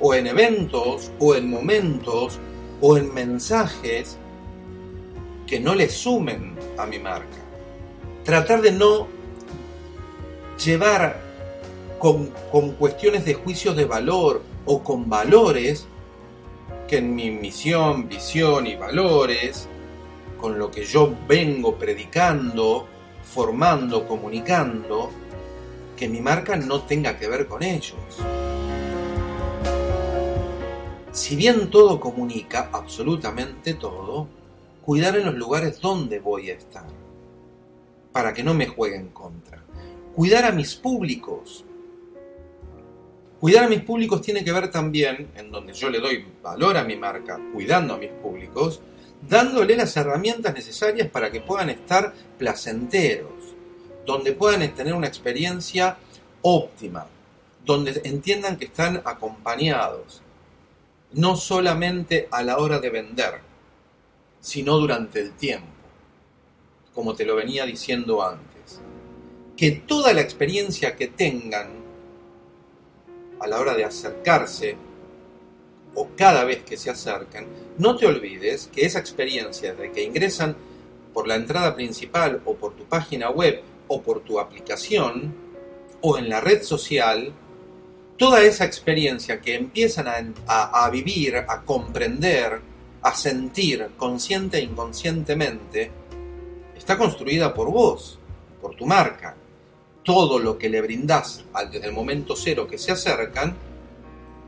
o 0.00 0.14
en 0.14 0.26
eventos 0.26 1.10
o 1.18 1.34
en 1.34 1.48
momentos 1.48 2.38
o 2.80 2.96
en 2.96 3.12
mensajes 3.12 4.16
que 5.46 5.60
no 5.60 5.74
le 5.74 5.88
sumen 5.88 6.56
a 6.78 6.86
mi 6.86 6.98
marca. 6.98 7.38
Tratar 8.24 8.62
de 8.62 8.72
no 8.72 9.06
llevar 10.64 11.20
con, 11.98 12.30
con 12.50 12.72
cuestiones 12.72 13.24
de 13.24 13.34
juicios 13.34 13.76
de 13.76 13.84
valor 13.84 14.42
o 14.66 14.82
con 14.82 15.08
valores 15.08 15.86
que 16.88 16.98
en 16.98 17.14
mi 17.14 17.30
misión, 17.30 18.08
visión 18.08 18.66
y 18.66 18.74
valores, 18.74 19.68
con 20.40 20.58
lo 20.58 20.70
que 20.70 20.84
yo 20.84 21.14
vengo 21.28 21.76
predicando, 21.76 22.86
formando, 23.22 24.08
comunicando, 24.08 25.10
que 25.96 26.08
mi 26.08 26.20
marca 26.20 26.56
no 26.56 26.82
tenga 26.82 27.18
que 27.18 27.28
ver 27.28 27.46
con 27.46 27.62
ellos. 27.62 27.94
Si 31.12 31.34
bien 31.34 31.70
todo 31.70 31.98
comunica, 31.98 32.70
absolutamente 32.72 33.74
todo, 33.74 34.28
cuidar 34.84 35.16
en 35.16 35.26
los 35.26 35.34
lugares 35.34 35.80
donde 35.80 36.20
voy 36.20 36.50
a 36.50 36.54
estar, 36.54 36.86
para 38.12 38.32
que 38.32 38.44
no 38.44 38.54
me 38.54 38.68
jueguen 38.68 39.08
contra. 39.08 39.60
Cuidar 40.14 40.44
a 40.44 40.52
mis 40.52 40.76
públicos. 40.76 41.64
Cuidar 43.40 43.64
a 43.64 43.68
mis 43.68 43.82
públicos 43.82 44.22
tiene 44.22 44.44
que 44.44 44.52
ver 44.52 44.70
también, 44.70 45.32
en 45.34 45.50
donde 45.50 45.72
yo 45.72 45.90
le 45.90 45.98
doy 45.98 46.24
valor 46.42 46.76
a 46.76 46.84
mi 46.84 46.94
marca, 46.94 47.40
cuidando 47.52 47.94
a 47.94 47.98
mis 47.98 48.10
públicos, 48.10 48.80
dándole 49.28 49.74
las 49.76 49.96
herramientas 49.96 50.54
necesarias 50.54 51.08
para 51.08 51.32
que 51.32 51.40
puedan 51.40 51.70
estar 51.70 52.14
placenteros, 52.38 53.32
donde 54.06 54.32
puedan 54.32 54.72
tener 54.74 54.94
una 54.94 55.08
experiencia 55.08 55.98
óptima, 56.42 57.06
donde 57.64 58.00
entiendan 58.04 58.56
que 58.56 58.66
están 58.66 59.02
acompañados, 59.04 60.22
no 61.12 61.36
solamente 61.36 62.28
a 62.30 62.42
la 62.42 62.58
hora 62.58 62.78
de 62.78 62.90
vender, 62.90 63.40
sino 64.40 64.78
durante 64.78 65.20
el 65.20 65.32
tiempo, 65.32 65.68
como 66.94 67.14
te 67.14 67.24
lo 67.24 67.36
venía 67.36 67.66
diciendo 67.66 68.22
antes. 68.22 68.80
Que 69.56 69.72
toda 69.72 70.12
la 70.12 70.20
experiencia 70.22 70.96
que 70.96 71.08
tengan 71.08 71.68
a 73.40 73.46
la 73.46 73.58
hora 73.58 73.74
de 73.74 73.84
acercarse 73.84 74.76
o 75.94 76.08
cada 76.16 76.44
vez 76.44 76.62
que 76.62 76.76
se 76.76 76.90
acercan, 76.90 77.46
no 77.78 77.96
te 77.96 78.06
olvides 78.06 78.68
que 78.72 78.86
esa 78.86 79.00
experiencia 79.00 79.74
de 79.74 79.90
que 79.90 80.04
ingresan 80.04 80.56
por 81.12 81.26
la 81.26 81.34
entrada 81.34 81.74
principal 81.74 82.40
o 82.44 82.54
por 82.54 82.76
tu 82.76 82.84
página 82.84 83.30
web 83.30 83.62
o 83.88 84.00
por 84.00 84.20
tu 84.20 84.38
aplicación 84.38 85.34
o 86.00 86.16
en 86.16 86.28
la 86.28 86.40
red 86.40 86.62
social, 86.62 87.32
toda 88.20 88.42
esa 88.42 88.66
experiencia 88.66 89.40
que 89.40 89.54
empiezan 89.54 90.34
a, 90.46 90.90
vivir, 90.90 91.36
a 91.36 91.62
comprender, 91.62 92.60
a 93.00 93.14
sentir 93.14 93.92
consciente 93.96 94.58
e 94.58 94.62
inconscientemente, 94.62 95.90
está 96.76 96.98
construida 96.98 97.54
por 97.54 97.72
vos, 97.72 98.18
por 98.60 98.74
tu 98.74 98.84
marca. 98.84 99.34
Todo 100.04 100.38
lo 100.38 100.58
que 100.58 100.68
le 100.68 100.82
brindás 100.82 101.46
desde 101.72 101.86
el 101.86 101.94
momento 101.94 102.36
cero 102.36 102.68
que 102.68 102.76
se 102.76 102.92
acercan, 102.92 103.56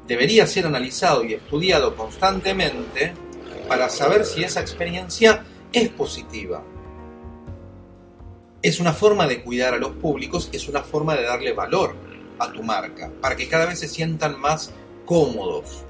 debería 0.07 0.47
ser 0.47 0.67
analizado 0.67 1.25
y 1.25 1.33
estudiado 1.33 1.97
constantemente 1.97 3.15
para 3.69 3.89
saber 3.89 4.27
si 4.27 4.45
esa 4.45 4.61
experiencia 4.61 5.47
es 5.73 5.89
positiva 5.89 6.63
es 8.61 8.79
una 8.79 8.93
forma 8.93 9.27
de 9.27 9.43
cuidar 9.43 9.75
a 9.75 9.79
los 9.79 9.91
públicos, 9.91 10.49
es 10.53 10.69
una 10.69 10.83
forma 10.83 11.17
de 11.17 11.25
darle 11.25 11.53
valor 11.53 11.97
a 12.39 12.53
tu 12.53 12.63
marca, 12.63 13.11
para 13.21 13.37
que 13.37 13.49
cada 13.49 13.67
vez 13.67 13.79
se 13.79 13.89
sientan 13.89 14.41
más 14.41 14.73
cómodos, 15.07 15.85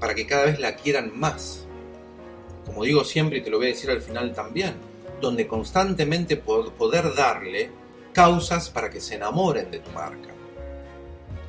para 0.00 0.14
que 0.14 0.26
cada 0.26 0.46
vez 0.46 0.58
la 0.58 0.76
quieran 0.76 1.12
más. 1.18 1.66
Como 2.64 2.84
digo 2.84 3.04
siempre 3.04 3.38
y 3.38 3.42
te 3.42 3.50
lo 3.50 3.58
voy 3.58 3.66
a 3.66 3.70
decir 3.70 3.90
al 3.90 4.00
final 4.00 4.34
también, 4.34 4.74
donde 5.20 5.46
constantemente 5.46 6.36
poder 6.36 7.14
darle 7.14 7.70
causas 8.12 8.70
para 8.70 8.90
que 8.90 9.00
se 9.00 9.16
enamoren 9.16 9.70
de 9.70 9.80
tu 9.80 9.90
marca. 9.90 10.28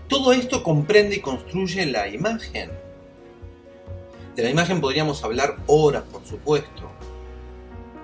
Todo 0.07 0.33
esto 0.33 0.63
comprende 0.63 1.17
y 1.17 1.21
construye 1.21 1.85
la 1.85 2.07
imagen. 2.07 2.71
De 4.35 4.43
la 4.43 4.49
imagen 4.49 4.81
podríamos 4.81 5.23
hablar 5.23 5.57
horas, 5.67 6.03
por 6.11 6.25
supuesto, 6.25 6.89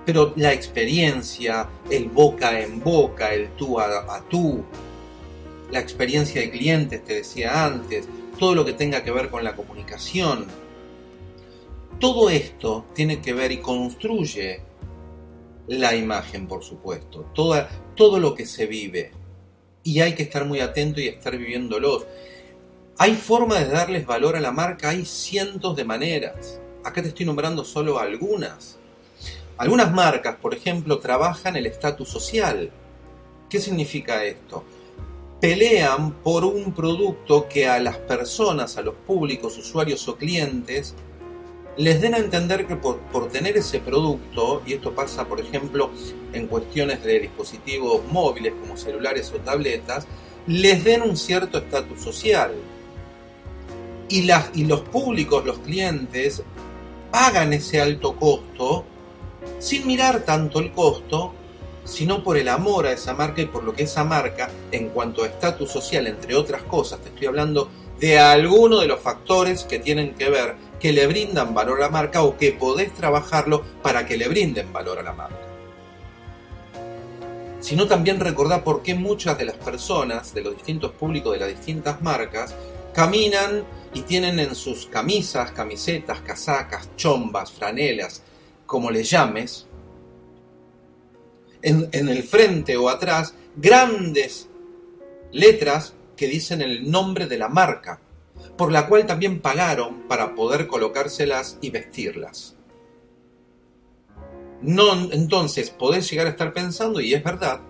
pero 0.06 0.32
la 0.36 0.52
experiencia, 0.52 1.68
el 1.90 2.08
boca 2.08 2.60
en 2.60 2.80
boca, 2.80 3.34
el 3.34 3.48
tú 3.56 3.80
a, 3.80 4.22
tú, 4.30 4.64
la 5.70 5.80
experiencia 5.80 6.40
de 6.40 6.50
clientes, 6.50 7.04
te 7.04 7.14
decía 7.14 7.64
antes, 7.64 8.08
todo 8.38 8.54
lo 8.54 8.64
que 8.64 8.72
tenga 8.72 9.02
que 9.02 9.10
ver 9.10 9.30
con 9.30 9.44
la 9.44 9.56
comunicación, 9.56 10.46
todo 11.98 12.28
esto 12.28 12.84
tiene 12.94 13.20
que 13.20 13.32
ver 13.32 13.52
y 13.52 13.58
construye 13.58 14.60
la 15.66 15.96
imagen, 15.96 16.46
por 16.46 16.62
supuesto, 16.62 17.30
toda, 17.34 17.68
todo 17.94 18.18
lo 18.18 18.34
que 18.34 18.46
se 18.46 18.66
vive. 18.66 19.12
Y 19.82 20.00
hay 20.00 20.14
que 20.14 20.24
estar 20.24 20.44
muy 20.44 20.60
atento 20.60 21.00
y 21.00 21.08
estar 21.08 21.36
viviéndolos. 21.36 22.06
Hay 22.98 23.14
formas 23.14 23.60
de 23.60 23.68
darles 23.68 24.06
valor 24.06 24.36
a 24.36 24.40
la 24.40 24.52
marca, 24.52 24.90
hay 24.90 25.04
cientos 25.04 25.76
de 25.76 25.84
maneras. 25.84 26.60
Acá 26.84 27.02
te 27.02 27.08
estoy 27.08 27.26
nombrando 27.26 27.64
solo 27.64 27.98
algunas. 27.98 28.78
Algunas 29.56 29.92
marcas, 29.92 30.36
por 30.36 30.54
ejemplo, 30.54 30.98
trabajan 30.98 31.56
el 31.56 31.66
estatus 31.66 32.08
social. 32.08 32.70
¿Qué 33.48 33.58
significa 33.58 34.22
esto? 34.24 34.64
Pelean 35.46 36.10
por 36.24 36.44
un 36.44 36.72
producto 36.72 37.46
que 37.48 37.68
a 37.68 37.78
las 37.78 37.98
personas, 37.98 38.76
a 38.78 38.82
los 38.82 38.96
públicos, 38.96 39.56
usuarios 39.56 40.08
o 40.08 40.16
clientes, 40.16 40.96
les 41.76 42.00
den 42.00 42.14
a 42.14 42.18
entender 42.18 42.66
que 42.66 42.74
por, 42.74 43.28
tener 43.28 43.56
ese 43.56 43.78
producto, 43.78 44.64
y 44.66 44.72
esto 44.72 44.92
pasa 44.92 45.24
por 45.28 45.40
ejemplo 45.40 45.92
en 46.32 46.48
cuestiones 46.48 47.04
de 47.04 47.20
dispositivos 47.20 48.00
móviles 48.10 48.54
como 48.60 48.76
celulares 48.76 49.32
o 49.32 49.38
tabletas, 49.38 50.08
les 50.48 50.82
den 50.82 51.02
un 51.02 51.16
cierto 51.16 51.58
estatus 51.58 52.00
social. 52.00 52.50
Y, 54.08 54.22
los 54.64 54.80
públicos, 54.80 55.46
los 55.46 55.60
clientes, 55.60 56.42
pagan 57.12 57.52
ese 57.52 57.80
alto 57.80 58.16
costo 58.16 58.84
sin 59.60 59.86
mirar 59.86 60.24
tanto 60.24 60.58
el 60.58 60.72
costo, 60.72 61.34
sino 61.86 62.22
por 62.22 62.36
el 62.36 62.48
amor 62.48 62.86
a 62.86 62.92
esa 62.92 63.14
marca 63.14 63.40
y 63.40 63.46
por 63.46 63.64
lo 63.64 63.72
que 63.72 63.84
esa 63.84 64.04
marca, 64.04 64.50
en 64.72 64.90
cuanto 64.90 65.22
a 65.22 65.28
estatus 65.28 65.70
social, 65.70 66.06
entre 66.06 66.34
otras 66.34 66.62
cosas, 66.64 67.00
te 67.00 67.08
estoy 67.08 67.28
hablando 67.28 67.70
de 67.98 68.18
alguno 68.18 68.80
de 68.80 68.88
los 68.88 69.00
factores 69.00 69.64
que 69.64 69.78
tienen 69.78 70.14
que 70.14 70.28
ver 70.28 70.56
que 70.80 70.92
le 70.92 71.06
brindan 71.06 71.54
valor 71.54 71.78
a 71.78 71.86
la 71.86 71.90
marca 71.90 72.22
o 72.22 72.36
que 72.36 72.52
podés 72.52 72.92
trabajarlo 72.92 73.62
para 73.82 74.04
que 74.04 74.16
le 74.16 74.28
brinden 74.28 74.72
valor 74.72 74.98
a 74.98 75.02
la 75.02 75.12
marca. 75.12 75.36
Sino 77.60 77.86
también 77.86 78.20
recordar 78.20 78.62
por 78.62 78.82
qué 78.82 78.94
muchas 78.94 79.38
de 79.38 79.46
las 79.46 79.56
personas 79.56 80.34
de 80.34 80.42
los 80.42 80.54
distintos 80.54 80.92
públicos 80.92 81.32
de 81.32 81.38
las 81.38 81.48
distintas 81.48 82.02
marcas 82.02 82.54
caminan 82.92 83.64
y 83.94 84.02
tienen 84.02 84.38
en 84.38 84.54
sus 84.54 84.86
camisas, 84.86 85.52
camisetas, 85.52 86.20
casacas, 86.20 86.90
chombas, 86.96 87.50
franelas, 87.50 88.22
como 88.66 88.90
le 88.90 89.04
llames, 89.04 89.66
en, 91.62 92.08
el 92.08 92.22
frente 92.22 92.76
o 92.76 92.88
atrás, 92.88 93.34
grandes 93.56 94.48
letras 95.32 95.94
que 96.16 96.28
dicen 96.28 96.62
el 96.62 96.90
nombre 96.90 97.26
de 97.26 97.38
la 97.38 97.48
marca, 97.48 98.00
por 98.56 98.72
la 98.72 98.86
cual 98.86 99.06
también 99.06 99.40
pagaron 99.40 100.02
para 100.08 100.34
poder 100.34 100.66
colocárselas 100.66 101.58
y 101.60 101.70
vestirlas. 101.70 102.56
No, 104.62 105.12
entonces 105.12 105.70
podés 105.70 106.10
llegar 106.10 106.26
a 106.26 106.30
estar 106.30 106.52
pensando, 106.52 107.00
y 107.00 107.12
es 107.12 107.22
verdad, 107.22 107.60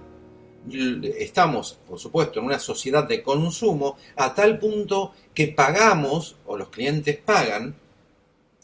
estamos, 1.18 1.78
por 1.86 1.98
supuesto, 1.98 2.40
en 2.40 2.46
una 2.46 2.58
sociedad 2.58 3.04
de 3.04 3.22
consumo 3.22 3.96
a 4.16 4.34
tal 4.34 4.58
punto 4.58 5.12
que 5.34 5.48
pagamos, 5.48 6.36
o 6.46 6.56
los 6.56 6.68
clientes 6.68 7.18
pagan, 7.18 7.74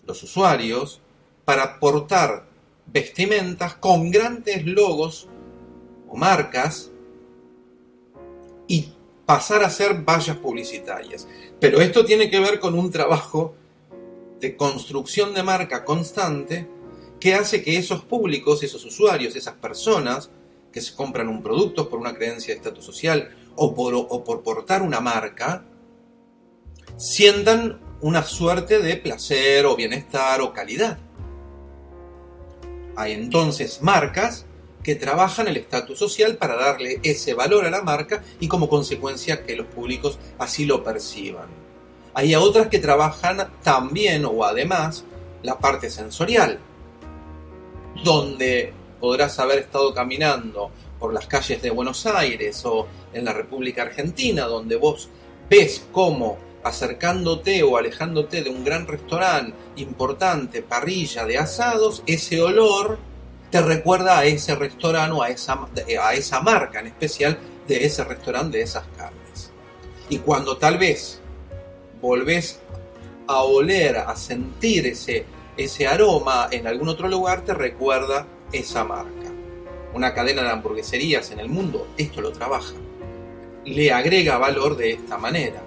los 0.06 0.22
usuarios, 0.22 1.00
para 1.44 1.78
portar 1.80 2.51
vestimentas 2.92 3.74
con 3.74 4.10
grandes 4.10 4.66
logos 4.66 5.28
o 6.08 6.16
marcas 6.16 6.90
y 8.68 8.92
pasar 9.24 9.62
a 9.62 9.70
ser 9.70 10.04
vallas 10.04 10.36
publicitarias. 10.36 11.26
Pero 11.58 11.80
esto 11.80 12.04
tiene 12.04 12.28
que 12.28 12.40
ver 12.40 12.60
con 12.60 12.78
un 12.78 12.90
trabajo 12.90 13.54
de 14.40 14.56
construcción 14.56 15.34
de 15.34 15.42
marca 15.42 15.84
constante 15.84 16.68
que 17.20 17.34
hace 17.34 17.62
que 17.62 17.78
esos 17.78 18.02
públicos, 18.04 18.62
esos 18.62 18.84
usuarios, 18.84 19.36
esas 19.36 19.54
personas 19.54 20.30
que 20.72 20.80
se 20.80 20.94
compran 20.94 21.28
un 21.28 21.42
producto 21.42 21.88
por 21.88 21.98
una 22.00 22.14
creencia 22.14 22.52
de 22.52 22.58
estatus 22.58 22.84
social 22.84 23.30
o 23.54 23.74
por, 23.74 23.94
o 23.94 24.24
por 24.24 24.42
portar 24.42 24.82
una 24.82 25.00
marca, 25.00 25.64
sientan 26.96 27.80
una 28.00 28.24
suerte 28.24 28.80
de 28.80 28.96
placer 28.96 29.64
o 29.66 29.76
bienestar 29.76 30.40
o 30.40 30.52
calidad. 30.52 30.98
Hay 32.96 33.12
entonces 33.12 33.80
marcas 33.82 34.46
que 34.82 34.94
trabajan 34.96 35.48
el 35.48 35.56
estatus 35.56 35.98
social 35.98 36.36
para 36.36 36.56
darle 36.56 37.00
ese 37.02 37.34
valor 37.34 37.64
a 37.64 37.70
la 37.70 37.82
marca 37.82 38.22
y 38.40 38.48
como 38.48 38.68
consecuencia 38.68 39.44
que 39.44 39.56
los 39.56 39.66
públicos 39.66 40.18
así 40.38 40.64
lo 40.64 40.82
perciban. 40.82 41.46
Hay 42.14 42.34
otras 42.34 42.66
que 42.66 42.78
trabajan 42.78 43.52
también 43.62 44.24
o 44.24 44.44
además 44.44 45.04
la 45.42 45.58
parte 45.58 45.88
sensorial, 45.88 46.58
donde 48.04 48.72
podrás 49.00 49.38
haber 49.38 49.60
estado 49.60 49.94
caminando 49.94 50.70
por 50.98 51.14
las 51.14 51.26
calles 51.26 51.62
de 51.62 51.70
Buenos 51.70 52.06
Aires 52.06 52.64
o 52.64 52.86
en 53.12 53.24
la 53.24 53.32
República 53.32 53.82
Argentina, 53.82 54.44
donde 54.44 54.76
vos 54.76 55.08
ves 55.48 55.84
cómo 55.90 56.38
acercándote 56.62 57.62
o 57.62 57.76
alejándote 57.76 58.42
de 58.42 58.50
un 58.50 58.64
gran 58.64 58.86
restaurante 58.86 59.56
importante, 59.76 60.62
parrilla 60.62 61.24
de 61.24 61.38
asados, 61.38 62.02
ese 62.06 62.40
olor 62.40 62.98
te 63.50 63.60
recuerda 63.60 64.18
a 64.18 64.24
ese 64.24 64.54
restaurante 64.54 65.12
o 65.12 65.22
a 65.22 65.28
esa, 65.28 65.68
a 66.02 66.14
esa 66.14 66.40
marca 66.40 66.80
en 66.80 66.86
especial 66.86 67.38
de 67.68 67.84
ese 67.84 68.04
restaurante, 68.04 68.58
de 68.58 68.64
esas 68.64 68.84
carnes. 68.96 69.50
Y 70.08 70.18
cuando 70.18 70.56
tal 70.56 70.78
vez 70.78 71.20
volvés 72.00 72.60
a 73.26 73.42
oler, 73.42 73.98
a 73.98 74.16
sentir 74.16 74.86
ese, 74.86 75.24
ese 75.56 75.86
aroma 75.86 76.48
en 76.50 76.66
algún 76.66 76.88
otro 76.88 77.08
lugar, 77.08 77.44
te 77.44 77.54
recuerda 77.54 78.26
esa 78.52 78.84
marca. 78.84 79.30
Una 79.94 80.14
cadena 80.14 80.42
de 80.42 80.50
hamburgueserías 80.50 81.30
en 81.30 81.40
el 81.40 81.48
mundo 81.48 81.88
esto 81.96 82.20
lo 82.20 82.32
trabaja. 82.32 82.74
Le 83.64 83.92
agrega 83.92 84.38
valor 84.38 84.76
de 84.76 84.92
esta 84.92 85.18
manera. 85.18 85.62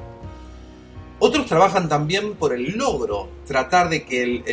Otros 1.19 1.45
trabajan 1.45 1.87
también 1.87 2.35
por 2.35 2.53
el 2.53 2.77
logro, 2.77 3.29
tratar 3.47 3.89
de 3.89 4.03
que 4.03 4.43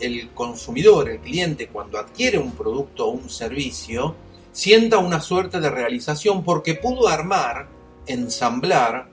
el, 0.00 0.30
consumidor, 0.34 1.08
el 1.08 1.20
cliente, 1.20 1.68
cuando 1.68 1.98
adquiere 1.98 2.38
un 2.38 2.52
producto 2.52 3.06
o 3.06 3.10
un 3.10 3.30
servicio, 3.30 4.16
sienta 4.50 4.98
una 4.98 5.20
suerte 5.20 5.60
de 5.60 5.70
realización 5.70 6.42
porque 6.42 6.74
pudo 6.74 7.06
armar, 7.06 7.68
ensamblar 8.06 9.08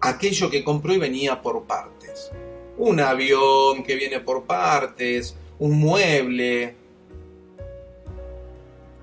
aquello 0.00 0.50
que 0.50 0.64
compró 0.64 0.92
y 0.92 0.98
venía 0.98 1.40
por 1.40 1.62
partes. 1.62 2.30
Un 2.76 2.98
avión 2.98 3.84
que 3.84 3.94
viene 3.94 4.18
por 4.18 4.44
partes, 4.44 5.36
un 5.60 5.78
mueble, 5.78 6.74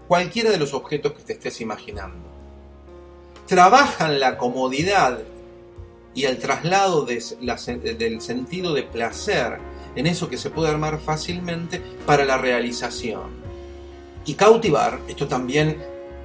cualquiera 0.10 0.52
de 0.52 0.58
los 0.58 0.74
objetos 0.74 1.14
que 1.14 1.24
te 1.24 1.34
estés 1.34 1.62
imaginando. 1.62 2.30
Trabajan 3.48 4.20
la 4.20 4.38
comodidad 4.38 5.22
y 6.14 6.26
el 6.26 6.38
traslado 6.38 7.06
del 7.06 8.22
sentido 8.22 8.74
de 8.74 8.84
placer 8.84 9.58
en 9.96 10.08
eso 10.08 10.30
que 10.30 10.38
se 10.38 10.50
puede 10.50 10.70
armar 10.70 11.00
fácilmente 11.00 11.82
para 12.06 12.26
la 12.26 12.38
realización. 12.38 13.42
Y 14.26 14.36
cautivar, 14.36 15.00
esto 15.08 15.28
también 15.28 15.78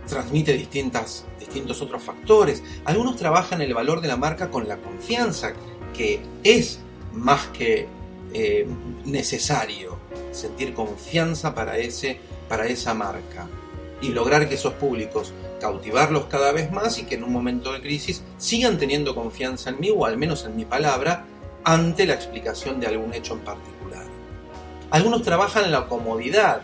transmite 0.07 0.53
distintas, 0.53 1.25
distintos 1.39 1.81
otros 1.83 2.03
factores. 2.03 2.63
Algunos 2.85 3.17
trabajan 3.17 3.61
el 3.61 3.75
valor 3.75 4.01
de 4.01 4.09
la 4.09 4.17
marca 4.17 4.51
con 4.51 4.69
la 4.69 4.77
confianza, 4.77 5.53
que 5.97 6.21
es 6.45 6.81
más 7.13 7.47
que 7.49 7.87
eh, 8.33 8.67
necesario 9.05 9.97
sentir 10.33 10.75
confianza 10.75 11.55
para, 11.55 11.79
ese, 11.79 12.19
para 12.49 12.67
esa 12.67 12.93
marca 12.93 13.49
y 14.01 14.09
lograr 14.09 14.49
que 14.49 14.57
esos 14.57 14.75
públicos 14.75 15.33
cautivarlos 15.61 16.27
cada 16.27 16.53
vez 16.53 16.71
más 16.71 16.99
y 16.99 17.05
que 17.05 17.17
en 17.17 17.25
un 17.25 17.33
momento 17.33 17.73
de 17.73 17.81
crisis 17.81 18.23
sigan 18.39 18.79
teniendo 18.79 19.15
confianza 19.15 19.71
en 19.71 19.81
mí 19.81 19.91
o 19.91 20.07
al 20.07 20.17
menos 20.17 20.45
en 20.45 20.57
mi 20.57 20.65
palabra 20.65 21.25
ante 21.65 22.07
la 22.07 22.15
explicación 22.15 22.79
de 22.81 22.87
algún 22.87 23.13
hecho 23.13 23.35
en 23.35 23.41
particular. 23.41 24.05
Algunos 24.91 25.23
trabajan 25.23 25.65
en 25.65 25.73
la 25.73 25.87
comodidad, 25.87 26.63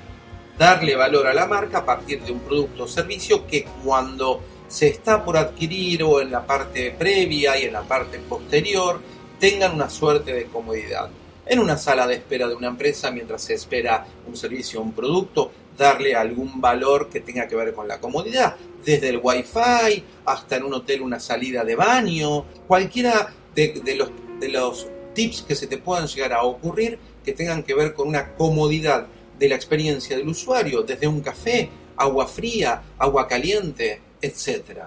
darle 0.59 0.95
valor 0.95 1.27
a 1.27 1.35
la 1.35 1.47
marca 1.47 1.79
a 1.79 1.85
partir 1.85 2.23
de 2.23 2.33
un 2.33 2.41
producto 2.41 2.85
o 2.85 2.89
servicio 2.89 3.47
que 3.47 3.65
cuando 3.85 4.41
se 4.69 4.89
está 4.89 5.25
por 5.25 5.37
adquirir 5.37 6.03
o 6.03 6.21
en 6.21 6.31
la 6.31 6.47
parte 6.47 6.95
previa 6.97 7.59
y 7.59 7.65
en 7.65 7.73
la 7.73 7.83
parte 7.83 8.19
posterior 8.21 9.01
tengan 9.39 9.75
una 9.75 9.91
suerte 9.91 10.33
de 10.33 10.47
comodidad. 10.47 11.11
En 11.45 11.59
una 11.59 11.77
sala 11.77 12.07
de 12.07 12.15
espera 12.15 12.47
de 12.47 12.55
una 12.55 12.69
empresa 12.69 13.11
mientras 13.11 13.43
se 13.43 13.55
espera 13.55 14.07
un 14.27 14.37
servicio 14.37 14.79
o 14.79 14.85
un 14.85 14.93
producto, 14.93 15.51
darle 15.77 16.15
algún 16.15 16.61
valor 16.61 17.09
que 17.09 17.21
tenga 17.21 17.49
que 17.49 17.57
ver 17.57 17.75
con 17.75 17.89
la 17.89 17.99
comodidad, 17.99 18.57
desde 18.85 19.09
el 19.09 19.21
wifi 19.23 20.05
hasta 20.25 20.57
en 20.57 20.65
un 20.65 20.75
hotel 20.75 21.03
una 21.03 21.21
salida 21.21 21.65
de 21.65 21.77
baño, 21.77 22.45
cualquiera 22.67 23.33
de, 23.55 23.83
los, 23.97 24.11
de 24.41 24.49
los 24.49 24.87
tips 25.15 25.43
que 25.43 25.55
se 25.55 25.67
te 25.67 25.79
puedan 25.79 26.07
llegar 26.07 26.33
a 26.33 26.43
ocurrir 26.43 26.99
que 27.25 27.33
tengan 27.33 27.63
que 27.63 27.75
ver 27.75 27.95
con 27.95 28.09
una 28.09 28.35
comodidad 28.35 29.07
de 29.39 29.49
la 29.49 29.55
experiencia 29.55 30.17
del 30.17 30.29
usuario, 30.29 30.83
desde 30.83 31.07
un 31.07 31.21
café, 31.21 31.69
agua 31.97 32.27
fría, 32.27 32.83
agua 32.99 33.29
caliente, 33.29 34.01
etc. 34.21 34.83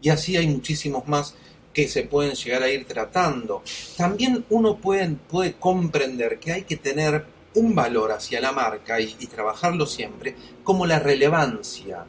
Y 0.00 0.08
así 0.08 0.36
hay 0.36 0.46
muchísimos 0.46 1.06
más 1.06 1.34
que 1.72 1.88
se 1.88 2.02
pueden 2.02 2.34
llegar 2.34 2.62
a 2.62 2.68
ir 2.68 2.84
tratando. 2.86 3.62
También 3.96 4.44
uno 4.50 4.76
puede, 4.76 5.08
puede 5.28 5.54
comprender 5.54 6.38
que 6.38 6.52
hay 6.52 6.62
que 6.62 6.76
tener 6.76 7.24
un 7.54 7.74
valor 7.74 8.12
hacia 8.12 8.40
la 8.40 8.52
marca 8.52 9.00
y, 9.00 9.14
trabajarlo 9.26 9.86
siempre 9.86 10.34
como 10.62 10.86
la 10.86 10.98
relevancia. 10.98 12.04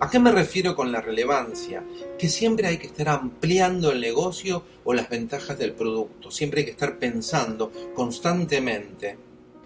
¿A 0.00 0.08
qué 0.08 0.20
me 0.20 0.30
refiero 0.30 0.76
con 0.76 0.92
la 0.92 1.00
relevancia? 1.00 1.84
Que 2.18 2.28
siempre 2.28 2.68
hay 2.68 2.78
que 2.78 2.86
estar 2.86 3.08
ampliando 3.08 3.90
el 3.90 4.00
negocio 4.00 4.62
o 4.84 4.94
las 4.94 5.08
ventajas 5.08 5.58
del 5.58 5.72
producto. 5.72 6.30
Siempre 6.30 6.60
hay 6.60 6.64
que 6.66 6.72
estar 6.72 6.98
pensando 6.98 7.72
constantemente 7.94 9.18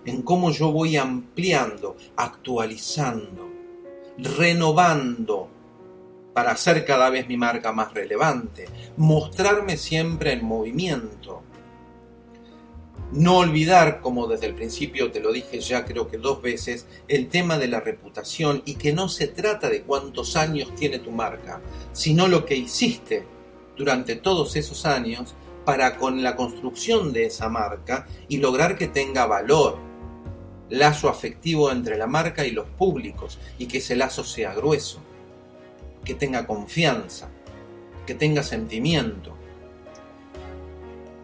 en 0.06 0.22
cómo 0.22 0.50
yo 0.50 0.72
voy 0.72 0.96
ampliando, 0.96 1.96
actualizando, 2.16 3.46
renovando 4.16 5.48
para 6.32 6.52
hacer 6.52 6.86
cada 6.86 7.10
vez 7.10 7.28
mi 7.28 7.36
marca 7.36 7.72
más 7.72 7.92
relevante, 7.92 8.66
mostrarme 8.96 9.76
siempre 9.76 10.32
en 10.32 10.44
movimiento 10.44 11.42
no 13.12 13.38
olvidar, 13.38 14.00
como 14.00 14.26
desde 14.26 14.46
el 14.46 14.54
principio 14.54 15.12
te 15.12 15.20
lo 15.20 15.32
dije 15.32 15.60
ya 15.60 15.84
creo 15.84 16.08
que 16.08 16.16
dos 16.16 16.40
veces, 16.40 16.86
el 17.08 17.28
tema 17.28 17.58
de 17.58 17.68
la 17.68 17.80
reputación 17.80 18.62
y 18.64 18.76
que 18.76 18.92
no 18.92 19.08
se 19.08 19.28
trata 19.28 19.68
de 19.68 19.82
cuántos 19.82 20.34
años 20.34 20.74
tiene 20.74 20.98
tu 20.98 21.10
marca, 21.10 21.60
sino 21.92 22.26
lo 22.26 22.46
que 22.46 22.56
hiciste 22.56 23.26
durante 23.76 24.16
todos 24.16 24.56
esos 24.56 24.86
años 24.86 25.34
para 25.66 25.98
con 25.98 26.22
la 26.22 26.36
construcción 26.36 27.12
de 27.12 27.26
esa 27.26 27.50
marca 27.50 28.06
y 28.28 28.38
lograr 28.38 28.78
que 28.78 28.88
tenga 28.88 29.26
valor, 29.26 29.78
lazo 30.70 31.10
afectivo 31.10 31.70
entre 31.70 31.98
la 31.98 32.06
marca 32.06 32.46
y 32.46 32.50
los 32.50 32.66
públicos 32.66 33.38
y 33.58 33.66
que 33.66 33.78
ese 33.78 33.94
lazo 33.94 34.24
sea 34.24 34.54
grueso, 34.54 35.02
que 36.02 36.14
tenga 36.14 36.46
confianza, 36.46 37.28
que 38.06 38.14
tenga 38.14 38.42
sentimiento 38.42 39.36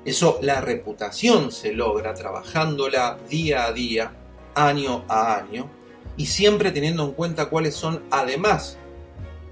Eso, 0.09 0.38
la 0.40 0.62
reputación 0.62 1.53
se 1.53 1.75
logra 1.75 2.14
trabajándola 2.14 3.18
día 3.29 3.66
a 3.66 3.73
día, 3.75 4.11
año 4.55 5.05
a 5.07 5.37
año, 5.37 5.68
y 6.16 6.25
siempre 6.25 6.71
teniendo 6.71 7.05
en 7.05 7.12
cuenta 7.12 7.51
cuáles 7.51 7.75
son, 7.75 8.03
además 8.11 8.79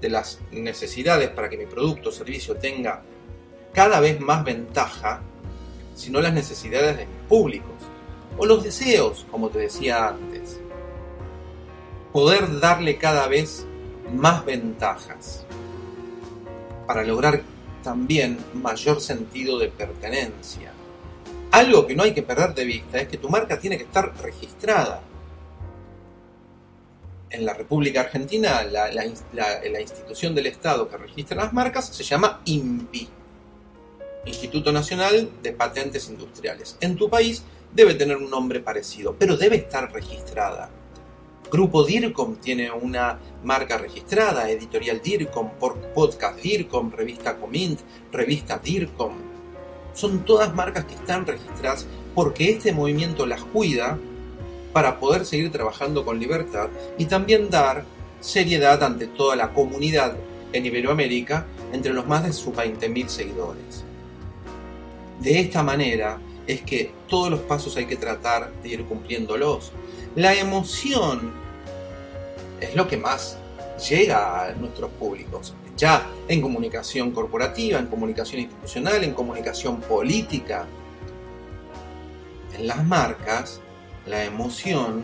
de 0.01 0.09
las 0.09 0.39
necesidades 0.49 1.29
para 1.29 1.47
que 1.47 1.59
mi 1.59 1.67
producto 1.67 2.09
o 2.09 2.11
servicio 2.11 2.55
tenga 2.55 3.03
cada 3.71 3.99
vez 3.99 4.19
más 4.19 4.43
ventaja, 4.43 5.21
sino 5.93 6.21
las 6.21 6.33
necesidades 6.33 6.97
de 6.97 7.05
mis 7.05 7.21
públicos, 7.29 7.75
o 8.35 8.43
los 8.47 8.63
deseos, 8.63 9.27
como 9.29 9.49
te 9.49 9.59
decía 9.59 10.07
antes. 10.07 10.59
Poder 12.11 12.59
darle 12.59 12.97
cada 12.97 13.27
vez 13.27 13.67
más 14.11 14.43
ventajas 14.43 15.45
para 16.87 17.03
lograr 17.03 17.43
también 17.87 18.37
mayor 18.53 18.99
sentido 18.99 19.57
de 19.57 19.69
pertenencia. 19.69 20.73
Algo 21.51 21.87
que 21.87 21.95
no 21.95 22.03
hay 22.03 22.13
que 22.13 22.21
perder 22.21 22.53
de 22.53 22.65
vista 22.65 22.99
es 22.99 23.07
que 23.07 23.17
tu 23.17 23.29
marca 23.29 23.57
tiene 23.57 23.77
que 23.77 23.85
estar 23.85 24.13
registrada. 24.21 25.01
En 27.29 27.45
la 27.45 27.53
República 27.53 28.01
Argentina, 28.01 28.61
la, 28.65 29.05
institución 29.79 30.35
del 30.35 30.47
Estado 30.47 30.89
que 30.89 30.97
registra 30.97 31.37
las 31.37 31.53
marcas 31.53 31.87
se 31.87 32.03
llama 32.03 32.41
INPI, 32.43 33.07
Instituto 34.25 34.73
Nacional 34.73 35.29
de 35.41 35.53
Patentes 35.53 36.09
Industriales. 36.09 36.75
En 36.81 36.97
tu 36.97 37.09
país 37.09 37.43
debe 37.73 37.93
tener 37.93 38.17
un 38.17 38.29
nombre 38.29 38.59
parecido, 38.59 39.15
pero 39.17 39.37
debe 39.37 39.55
estar 39.55 39.93
registrada. 39.93 40.69
Grupo 41.49 41.85
DIRCOM 41.85 42.35
tiene 42.35 42.69
una 42.71 43.19
marca 43.43 43.77
registrada, 43.77 44.49
Editorial 44.49 45.01
DIRCOM, 45.01 45.51
Podcast 45.95 46.41
DIRCOM, 46.41 46.91
Revista 46.91 47.37
Comint, 47.37 47.79
Revista 48.11 48.57
DIRCOM. 48.57 49.13
Son 49.93 50.25
todas 50.25 50.53
marcas 50.53 50.83
que 50.85 50.95
están 50.95 51.25
registradas 51.25 51.87
porque 52.13 52.49
este 52.49 52.73
movimiento 52.73 53.25
las 53.25 53.43
cuida 53.43 53.97
para 54.73 54.99
poder 54.99 55.25
seguir 55.25 55.51
trabajando 55.51 56.03
con 56.03 56.19
libertad 56.19 56.67
y 56.97 57.05
también 57.05 57.49
dar 57.49 57.85
seriedad 58.19 58.83
ante 58.83 59.07
toda 59.07 59.37
la 59.37 59.53
comunidad 59.53 60.17
en 60.51 60.65
Iberoamérica 60.65 61.45
entre 61.71 61.93
los 61.93 62.05
más 62.07 62.25
de 62.25 62.33
sus 62.33 62.53
20.000 62.53 63.07
seguidores. 63.07 63.85
De 65.21 65.39
esta 65.39 65.63
manera 65.63 66.19
es 66.45 66.61
que 66.61 66.91
todos 67.07 67.31
los 67.31 67.39
pasos 67.39 67.77
hay 67.77 67.85
que 67.85 67.95
tratar 67.95 68.51
de 68.61 68.69
ir 68.69 68.83
cumpliéndolos 68.83 69.71
la 70.17 70.33
emoción 70.33 71.31
es 72.59 72.75
lo 72.75 72.87
que 72.87 72.97
más 72.97 73.37
llega 73.87 74.45
a 74.45 74.51
nuestros 74.53 74.89
públicos, 74.93 75.53
ya 75.77 76.09
en 76.27 76.41
comunicación 76.41 77.11
corporativa, 77.11 77.77
en 77.77 77.85
comunicación 77.85 78.41
institucional, 78.41 79.03
en 79.03 79.13
comunicación 79.13 79.79
política. 79.79 80.65
En 82.57 82.65
las 82.65 82.83
marcas, 82.83 83.61
la 84.07 84.25
emoción 84.25 85.03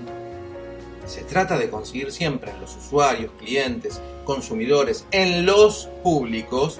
se 1.06 1.22
trata 1.22 1.60
de 1.60 1.70
conseguir 1.70 2.12
siempre 2.12 2.50
en 2.50 2.60
los 2.60 2.76
usuarios, 2.76 3.34
clientes, 3.38 4.02
consumidores, 4.26 5.06
en 5.12 5.46
los 5.46 5.90
públicos, 6.02 6.80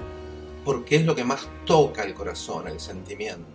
porque 0.64 0.96
es 0.96 1.04
lo 1.04 1.14
que 1.14 1.22
más 1.22 1.46
toca 1.66 2.02
el 2.02 2.14
corazón, 2.14 2.66
el 2.66 2.80
sentimiento. 2.80 3.53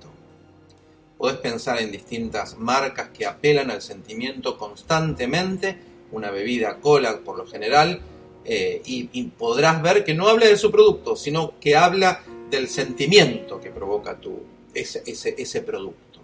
Podés 1.19 1.39
pensar 1.39 1.81
en 1.81 1.91
distintas 1.91 2.57
marcas 2.57 3.09
que 3.09 3.25
apelan 3.25 3.69
al 3.71 3.81
sentimiento 3.81 4.57
constantemente, 4.57 5.77
una 6.13 6.31
bebida 6.31 6.79
cola 6.79 7.19
por 7.19 7.37
lo 7.37 7.45
general, 7.45 7.99
eh, 8.45 8.81
y, 8.85 9.23
podrás 9.37 9.81
ver 9.81 10.05
que 10.05 10.13
no 10.13 10.29
habla 10.29 10.45
de 10.45 10.55
su 10.55 10.71
producto, 10.71 11.17
sino 11.17 11.59
que 11.59 11.75
habla 11.75 12.23
del 12.49 12.69
sentimiento 12.69 13.59
que 13.59 13.69
provoca 13.69 14.15
tu, 14.15 14.43
ese, 14.73 15.03
ese 15.05 15.61
producto. 15.61 16.21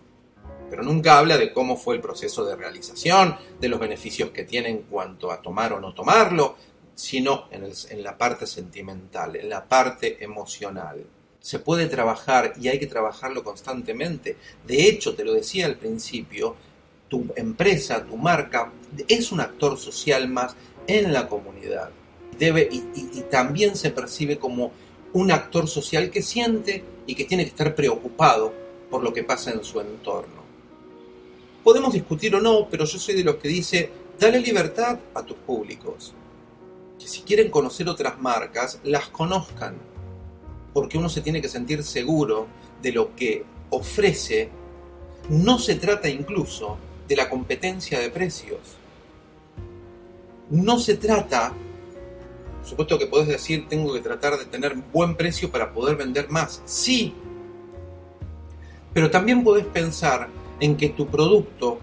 Pero 0.69 0.81
nunca 0.81 1.19
habla 1.19 1.37
de 1.37 1.51
cómo 1.51 1.75
fue 1.75 1.95
el 1.95 2.01
proceso 2.01 2.45
de 2.45 2.55
realización, 2.55 3.35
de 3.59 3.67
los 3.67 3.81
beneficios 3.81 4.29
que 4.29 4.45
tiene 4.45 4.69
en 4.69 4.83
cuanto 4.83 5.29
a 5.29 5.41
tomar 5.41 5.73
o 5.73 5.81
no 5.81 5.93
tomarlo, 5.93 6.55
sino 6.95 7.49
en, 7.51 7.65
en 7.65 8.01
la 8.01 8.17
parte 8.17 8.47
sentimental, 8.47 9.35
en 9.35 9.49
la 9.49 9.67
parte 9.67 10.23
emocional 10.23 11.05
se 11.45 11.59
puede 11.59 11.85
trabajar 11.85 12.53
y 12.59 12.69
hay 12.69 12.79
que 12.79 12.87
trabajarlo 12.87 13.43
constantemente. 13.43 14.35
De 14.65 14.89
hecho, 14.89 15.13
te 15.13 15.23
lo 15.23 15.31
decía 15.31 15.67
al 15.67 15.75
principio, 15.75 16.55
tu 17.07 17.27
empresa, 17.35 18.03
tu 18.03 18.17
marca, 18.17 18.71
es 19.07 19.31
un 19.31 19.41
actor 19.41 19.77
social 19.77 20.27
más 20.27 20.55
en 20.87 21.13
la 21.13 21.27
comunidad. 21.27 21.91
Debe, 22.39 22.67
y, 22.71 22.83
y 22.95 23.21
también 23.29 23.75
se 23.75 23.91
percibe 23.91 24.39
como 24.39 24.71
un 25.13 25.31
actor 25.31 25.67
social 25.67 26.09
que 26.09 26.23
siente 26.23 26.83
y 27.05 27.13
que 27.13 27.25
tiene 27.25 27.43
que 27.43 27.51
estar 27.51 27.75
preocupado 27.75 28.51
por 28.89 29.03
lo 29.03 29.13
que 29.13 29.23
pasa 29.23 29.51
en 29.51 29.63
su 29.63 29.79
entorno. 29.79 30.41
Podemos 31.63 31.93
discutir 31.93 32.33
o 32.33 32.41
no, 32.41 32.67
pero 32.71 32.85
yo 32.85 32.97
soy 32.97 33.13
de 33.13 33.23
los 33.23 33.35
que 33.35 33.49
dice, 33.49 33.91
dale 34.19 34.39
libertad 34.39 34.97
a 35.13 35.21
tus 35.21 35.37
públicos. 35.37 36.11
Que 36.97 37.07
si 37.07 37.21
quieren 37.21 37.51
conocer 37.51 37.87
otras 37.87 38.19
marcas, 38.19 38.79
las 38.83 39.09
conozcan 39.09 39.75
porque 40.75 40.97
uno 40.97 41.07
se 41.07 41.21
tiene 41.21 41.41
que 41.41 41.47
sentir 41.47 41.85
seguro 41.85 42.47
de 42.81 42.91
lo 42.91 43.15
que 43.15 43.45
ofrece, 43.69 44.49
no 45.29 45.57
se 45.57 45.75
trata 45.75 46.09
incluso 46.09 46.77
de 47.07 47.15
la 47.15 47.29
competencia 47.29 47.97
de 47.97 48.09
precios. 48.09 48.59
No 50.49 50.77
se 50.77 50.97
trata, 50.97 51.53
supuesto 52.61 52.99
que 52.99 53.07
podés 53.07 53.29
decir, 53.29 53.69
tengo 53.69 53.93
que 53.93 54.01
tratar 54.01 54.37
de 54.37 54.47
tener 54.47 54.75
buen 54.91 55.15
precio 55.15 55.49
para 55.49 55.71
poder 55.71 55.95
vender 55.95 56.29
más. 56.29 56.61
Sí, 56.65 57.13
pero 58.93 59.09
también 59.09 59.45
podés 59.45 59.67
pensar 59.67 60.27
en 60.59 60.75
que 60.75 60.89
tu 60.89 61.07
producto 61.07 61.79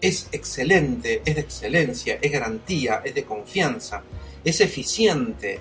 es 0.00 0.28
excelente, 0.32 1.22
es 1.24 1.36
de 1.36 1.40
excelencia, 1.40 2.18
es 2.20 2.32
garantía, 2.32 3.00
es 3.04 3.14
de 3.14 3.22
confianza, 3.22 4.02
es 4.42 4.60
eficiente, 4.60 5.60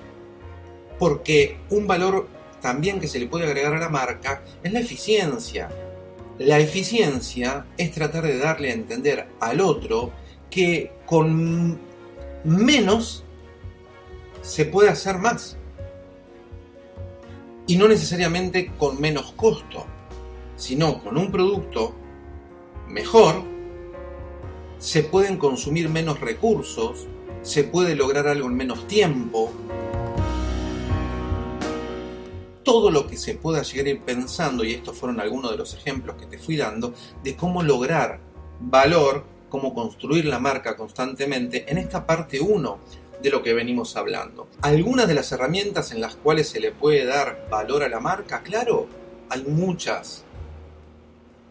porque 1.02 1.58
un 1.72 1.88
valor 1.88 2.28
también 2.62 3.00
que 3.00 3.08
se 3.08 3.18
le 3.18 3.26
puede 3.26 3.46
agregar 3.46 3.74
a 3.74 3.80
la 3.80 3.90
marca 3.90 4.44
es 4.62 4.72
la 4.72 4.82
eficiencia. 4.82 5.68
La 6.38 6.60
eficiencia 6.60 7.66
es 7.76 7.90
tratar 7.92 8.24
de 8.24 8.38
darle 8.38 8.70
a 8.70 8.76
entender 8.76 9.28
al 9.40 9.62
otro 9.62 10.12
que 10.52 10.92
con 11.08 11.80
menos 12.44 13.24
se 14.44 14.66
puede 14.66 14.90
hacer 14.90 15.18
más. 15.18 15.58
Y 17.66 17.78
no 17.78 17.88
necesariamente 17.88 18.72
con 18.78 19.02
menos 19.02 19.32
costo, 19.32 19.88
sino 20.56 21.04
con 21.04 21.18
un 21.18 21.32
producto 21.32 21.96
mejor, 22.88 23.42
se 24.78 25.02
pueden 25.02 25.38
consumir 25.38 25.90
menos 25.90 26.20
recursos, 26.20 27.08
se 27.42 27.64
puede 27.64 27.96
lograr 27.96 28.28
algo 28.28 28.48
en 28.48 28.56
menos 28.56 28.88
tiempo, 28.88 29.52
todo 32.72 32.90
lo 32.90 33.06
que 33.06 33.18
se 33.18 33.36
pueda 33.36 33.64
llegar 33.64 33.88
a 33.88 33.90
ir 33.90 34.00
pensando, 34.00 34.64
y 34.64 34.72
estos 34.72 34.98
fueron 34.98 35.20
algunos 35.20 35.52
de 35.52 35.58
los 35.58 35.74
ejemplos 35.74 36.16
que 36.16 36.26
te 36.26 36.38
fui 36.38 36.56
dando, 36.56 36.94
de 37.22 37.36
cómo 37.36 37.64
lograr 37.64 38.22
valor, 38.62 39.26
cómo 39.50 39.74
construir 39.74 40.24
la 40.24 40.40
marca 40.40 40.78
constantemente 40.78 41.70
en 41.70 41.78
esta 41.78 42.08
parte 42.08 42.40
1 42.40 42.80
de 43.22 43.30
lo 43.30 43.44
que 43.44 43.54
venimos 43.54 43.98
hablando. 43.98 44.48
Algunas 44.62 45.06
de 45.10 45.16
las 45.16 45.30
herramientas 45.34 45.92
en 45.92 46.00
las 46.00 46.16
cuales 46.16 46.48
se 46.48 46.62
le 46.62 46.72
puede 46.72 47.04
dar 47.04 47.46
valor 47.52 47.84
a 47.84 47.90
la 47.90 48.00
marca, 48.00 48.42
claro, 48.42 48.88
hay 49.28 49.44
muchas. 49.44 50.24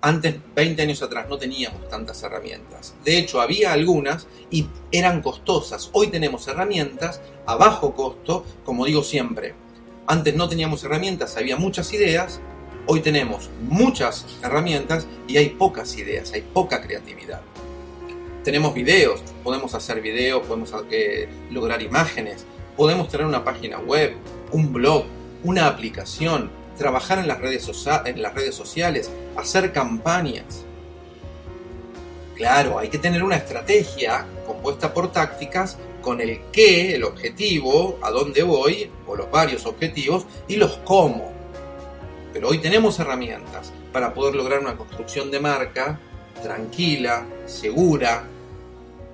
Antes, 0.01 0.37
20 0.55 0.81
años 0.81 1.03
atrás, 1.03 1.29
no 1.29 1.37
teníamos 1.37 1.87
tantas 1.91 2.23
herramientas. 2.23 2.95
De 3.05 3.19
hecho, 3.19 3.43
había 3.43 3.75
algunas 3.75 4.27
y 4.51 4.69
eran 4.91 5.21
costosas. 5.21 5.91
Hoy 5.93 6.07
tenemos 6.07 6.49
herramientas 6.49 7.21
a 7.45 7.57
bajo 7.57 7.95
costo, 7.95 8.47
como 8.65 8.87
digo 8.87 9.03
siempre, 9.03 9.55
antes 10.11 10.35
no 10.35 10.49
teníamos 10.49 10.83
herramientas, 10.83 11.37
había 11.37 11.57
muchas 11.57 11.93
ideas, 11.93 12.41
hoy 12.87 12.99
tenemos 12.99 13.49
muchas 13.69 14.27
herramientas 14.43 15.07
y 15.29 15.37
hay 15.37 15.51
pocas 15.51 15.97
ideas, 15.97 16.33
hay 16.33 16.41
poca 16.41 16.83
creatividad. 16.83 17.43
Tenemos 18.43 18.75
videos, 18.75 19.23
podemos 19.45 19.73
hacer 19.77 20.01
videos, 20.01 20.45
podemos 20.45 20.75
eh, 20.91 21.29
lograr 21.53 21.81
imágenes, 21.81 22.45
podemos 22.77 23.09
tener 23.09 23.25
una 23.25 23.45
página 23.45 23.79
web, 23.79 24.17
un 24.51 24.73
blog, 24.73 25.05
una 25.45 25.69
aplicación, 25.69 26.51
trabajar 26.77 27.21
en 27.21 27.29
las 27.29 27.39
redes, 27.39 27.71
en 28.05 28.21
las 28.21 28.35
redes 28.35 28.57
sociales, 28.57 29.13
hacer 29.37 29.73
campañas. 29.73 30.65
Claro, 32.41 32.79
hay 32.79 32.89
que 32.89 32.97
tener 32.97 33.23
una 33.23 33.37
estrategia 33.37 34.25
compuesta 34.47 34.95
por 34.95 35.13
tácticas 35.13 35.77
con 36.01 36.23
el 36.23 36.41
qué, 36.51 36.95
el 36.95 37.05
objetivo, 37.05 37.99
a 38.01 38.11
dónde 38.11 38.43
voy, 38.43 38.91
o 39.07 39.15
los 39.15 39.31
varios 39.31 39.67
objetivos, 39.67 40.25
y 40.49 40.57
los 40.57 40.79
cómo. 40.79 41.31
Pero 42.33 42.49
hoy 42.49 42.57
tenemos 42.57 42.99
herramientas 42.99 43.75
para 43.93 44.15
poder 44.15 44.37
lograr 44.37 44.61
una 44.61 44.75
construcción 44.75 45.31
de 45.31 45.39
marca 45.39 46.01
tranquila, 46.43 47.27
segura, 47.45 48.25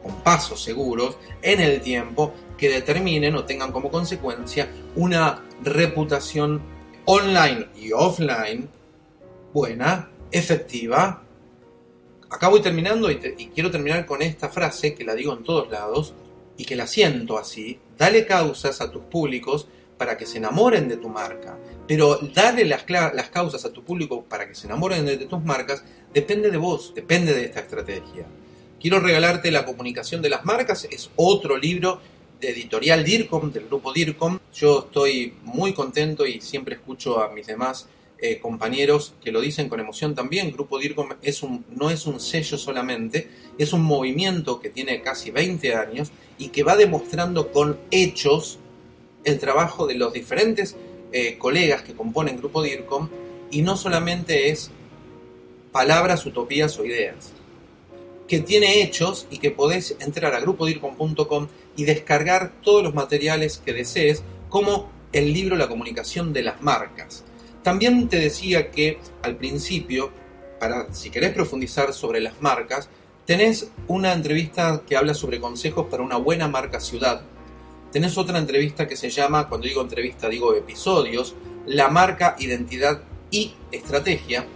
con 0.04 0.14
pasos 0.22 0.62
seguros, 0.62 1.18
en 1.42 1.60
el 1.60 1.80
tiempo, 1.80 2.32
que 2.56 2.68
determinen 2.68 3.34
o 3.34 3.44
tengan 3.44 3.72
como 3.72 3.90
consecuencia 3.90 4.68
una 4.94 5.42
reputación 5.64 6.62
online 7.06 7.70
y 7.74 7.90
offline 7.90 8.68
buena, 9.52 10.10
efectiva. 10.30 11.25
Acá 12.36 12.48
voy 12.48 12.60
terminando 12.60 13.10
y, 13.10 13.16
quiero 13.54 13.70
terminar 13.70 14.04
con 14.04 14.20
esta 14.20 14.50
frase 14.50 14.94
que 14.94 15.04
la 15.04 15.14
digo 15.14 15.32
en 15.32 15.42
todos 15.42 15.70
lados 15.70 16.12
y 16.58 16.66
que 16.66 16.76
la 16.76 16.86
siento 16.86 17.38
así. 17.38 17.78
Dale 17.96 18.26
causas 18.26 18.82
a 18.82 18.90
tus 18.92 19.04
públicos 19.04 19.66
para 19.96 20.18
que 20.18 20.26
se 20.26 20.36
enamoren 20.36 20.86
de 20.86 20.98
tu 20.98 21.08
marca. 21.08 21.56
Pero 21.88 22.18
darle 22.34 22.66
las, 22.66 22.84
las 22.90 23.30
causas 23.30 23.64
a 23.64 23.72
tu 23.72 23.82
público 23.82 24.22
para 24.24 24.46
que 24.46 24.54
se 24.54 24.66
enamoren 24.66 25.06
de, 25.06 25.16
tus 25.16 25.42
marcas 25.42 25.82
depende 26.12 26.50
de 26.50 26.58
vos, 26.58 26.92
depende 26.94 27.32
de 27.32 27.46
esta 27.46 27.60
estrategia. 27.60 28.26
Quiero 28.78 29.00
regalarte 29.00 29.50
La 29.50 29.64
comunicación 29.64 30.20
de 30.20 30.28
las 30.28 30.44
marcas, 30.44 30.86
es 30.90 31.08
otro 31.16 31.56
libro 31.56 32.02
de 32.38 32.50
editorial 32.50 33.02
DIRCOM, 33.02 33.50
del 33.50 33.64
grupo 33.64 33.94
DIRCOM. 33.94 34.38
Yo 34.52 34.80
estoy 34.80 35.32
muy 35.42 35.72
contento 35.72 36.26
y 36.26 36.42
siempre 36.42 36.74
escucho 36.74 37.18
a 37.18 37.32
mis 37.32 37.46
demás 37.46 37.88
eh, 38.18 38.38
compañeros 38.40 39.14
que 39.22 39.32
lo 39.32 39.40
dicen 39.40 39.68
con 39.68 39.80
emoción 39.80 40.14
también. 40.14 40.52
Grupo 40.52 40.78
DIRCOM 40.78 41.10
es 41.22 41.42
un, 41.42 41.64
no 41.70 41.90
es 41.90 42.06
un 42.06 42.20
sello 42.20 42.56
solamente, 42.58 43.28
es 43.58 43.72
un 43.72 43.82
movimiento 43.82 44.60
que 44.60 44.70
tiene 44.70 45.02
casi 45.02 45.30
20 45.30 45.74
años 45.74 46.10
y 46.38 46.48
que 46.48 46.62
va 46.62 46.76
demostrando 46.76 47.52
con 47.52 47.78
hechos 47.90 48.58
el 49.24 49.38
trabajo 49.38 49.86
de 49.86 49.94
los 49.94 50.12
diferentes 50.12 50.76
eh, 51.12 51.36
colegas 51.38 51.82
que 51.82 51.94
componen 51.94 52.38
Grupo 52.38 52.62
DIRCOM 52.62 53.08
y 53.50 53.62
no 53.62 53.76
solamente 53.76 54.50
es 54.50 54.70
palabras, 55.72 56.24
utopías 56.24 56.78
o 56.78 56.84
ideas, 56.84 57.32
que 58.26 58.40
tiene 58.40 58.82
hechos 58.82 59.26
y 59.30 59.38
que 59.38 59.50
podés 59.50 59.96
entrar 60.00 60.34
a 60.34 60.40
grupodircom.com 60.40 61.48
y 61.76 61.84
descargar 61.84 62.52
todos 62.62 62.82
los 62.82 62.94
materiales 62.94 63.60
que 63.64 63.72
desees, 63.72 64.22
como 64.48 64.90
el 65.12 65.32
libro 65.32 65.56
La 65.56 65.68
comunicación 65.68 66.32
de 66.32 66.42
las 66.42 66.62
marcas. 66.62 67.24
También 67.66 68.08
te 68.08 68.20
decía 68.20 68.70
que 68.70 69.00
al 69.24 69.34
principio, 69.34 70.12
para 70.60 70.94
si 70.94 71.10
querés 71.10 71.32
profundizar 71.32 71.92
sobre 71.92 72.20
las 72.20 72.40
marcas, 72.40 72.88
tenés 73.24 73.72
una 73.88 74.12
entrevista 74.12 74.84
que 74.86 74.96
habla 74.96 75.14
sobre 75.14 75.40
consejos 75.40 75.88
para 75.90 76.04
una 76.04 76.16
buena 76.16 76.46
marca 76.46 76.78
ciudad, 76.78 77.22
tenés 77.90 78.16
otra 78.18 78.38
entrevista 78.38 78.86
que 78.86 78.94
se 78.94 79.10
llama, 79.10 79.48
cuando 79.48 79.66
digo 79.66 79.82
entrevista 79.82 80.28
digo 80.28 80.54
episodios, 80.54 81.34
la 81.66 81.88
marca, 81.88 82.36
identidad 82.38 83.02
y 83.32 83.54
estrategia. 83.72 84.46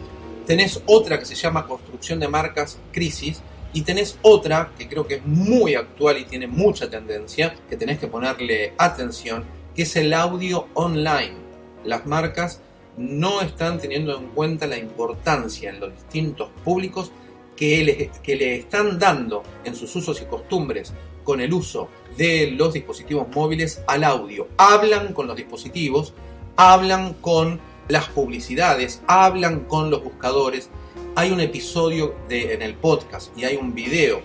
Tenés 0.46 0.80
otra 0.86 1.18
que 1.18 1.24
se 1.24 1.34
llama 1.34 1.66
construcción 1.66 2.20
de 2.20 2.28
marcas, 2.28 2.78
crisis. 2.92 3.42
Y 3.72 3.82
tenés 3.82 4.20
otra 4.22 4.70
que 4.78 4.88
creo 4.88 5.08
que 5.08 5.16
es 5.16 5.26
muy 5.26 5.74
actual 5.74 6.18
y 6.18 6.26
tiene 6.26 6.46
mucha 6.46 6.88
tendencia, 6.88 7.56
que 7.68 7.76
tenés 7.76 7.98
que 7.98 8.06
ponerle 8.06 8.72
atención, 8.78 9.44
que 9.74 9.82
es 9.82 9.96
el 9.96 10.14
audio 10.14 10.68
online. 10.74 11.34
Las 11.82 12.06
marcas 12.06 12.60
no 12.96 13.40
están 13.40 13.78
teniendo 13.78 14.16
en 14.16 14.28
cuenta 14.28 14.66
la 14.66 14.78
importancia 14.78 15.70
en 15.70 15.80
los 15.80 15.92
distintos 15.92 16.50
públicos 16.64 17.12
que 17.56 17.84
le, 17.84 18.10
que 18.22 18.36
le 18.36 18.56
están 18.56 18.98
dando 18.98 19.42
en 19.64 19.74
sus 19.74 19.94
usos 19.96 20.20
y 20.22 20.24
costumbres 20.24 20.92
con 21.24 21.40
el 21.40 21.52
uso 21.52 21.88
de 22.16 22.50
los 22.52 22.72
dispositivos 22.72 23.26
móviles 23.34 23.82
al 23.86 24.04
audio. 24.04 24.48
Hablan 24.56 25.12
con 25.12 25.26
los 25.26 25.36
dispositivos, 25.36 26.14
hablan 26.56 27.14
con 27.14 27.60
las 27.88 28.08
publicidades, 28.08 29.02
hablan 29.06 29.60
con 29.60 29.90
los 29.90 30.02
buscadores. 30.02 30.70
Hay 31.16 31.30
un 31.32 31.40
episodio 31.40 32.14
en 32.28 32.62
el 32.62 32.74
podcast 32.74 33.36
y 33.36 33.44
hay 33.44 33.56
un 33.56 33.74
video 33.74 34.22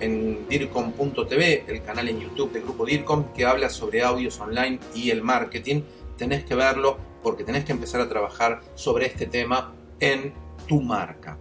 en 0.00 0.48
dircom.tv, 0.48 1.64
el 1.68 1.82
canal 1.82 2.08
en 2.08 2.20
YouTube 2.20 2.52
del 2.52 2.62
grupo 2.62 2.84
Dircom, 2.84 3.32
que 3.32 3.46
habla 3.46 3.70
sobre 3.70 4.02
audios 4.02 4.40
online 4.40 4.80
y 4.94 5.10
el 5.10 5.22
marketing. 5.22 5.82
Tenés 6.16 6.44
que 6.44 6.54
verlo 6.54 6.98
porque 7.22 7.44
tenés 7.44 7.64
que 7.64 7.72
empezar 7.72 8.00
a 8.00 8.08
trabajar 8.08 8.60
sobre 8.74 9.06
este 9.06 9.26
tema 9.26 9.72
en 10.00 10.32
tu 10.66 10.80
marca. 10.80 11.38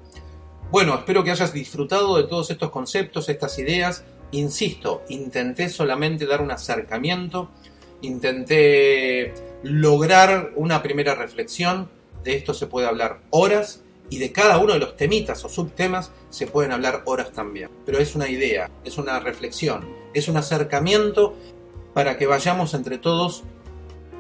Bueno, 0.72 0.96
espero 0.96 1.24
que 1.24 1.32
hayas 1.32 1.54
disfrutado 1.54 2.18
de 2.18 2.24
todos 2.24 2.50
estos 2.50 2.70
conceptos, 2.70 3.28
estas 3.28 3.58
ideas 3.60 4.06
Insisto, 4.32 5.04
intenté 5.10 5.68
solamente 5.70 6.26
dar 6.26 6.42
un 6.42 6.52
acercamiento, 6.52 7.50
intenté 8.02 9.34
lograr 9.64 10.54
una 10.56 10.82
primera 10.82 11.16
reflexión, 11.16 11.90
de 12.24 12.36
esto 12.38 12.54
se 12.54 12.68
puede 12.68 12.88
hablar 12.88 13.20
horas 13.30 13.84
y 14.10 14.20
de 14.20 14.32
cada 14.32 14.58
uno 14.58 14.74
de 14.74 14.80
los 14.80 14.96
temitas 14.96 15.44
o 15.44 15.50
subtemas 15.50 16.12
se 16.30 16.48
pueden 16.48 16.72
hablar 16.72 17.02
horas 17.06 17.32
también. 17.32 17.70
Pero 17.86 18.00
es 18.00 18.16
una 18.16 18.30
idea, 18.30 18.70
es 18.86 18.98
una 18.98 19.20
reflexión, 19.20 19.86
es 20.14 20.30
un 20.30 20.38
acercamiento 20.38 21.36
para 21.94 22.18
que 22.18 22.26
vayamos 22.26 22.74
entre 22.74 22.98
todos 22.98 23.44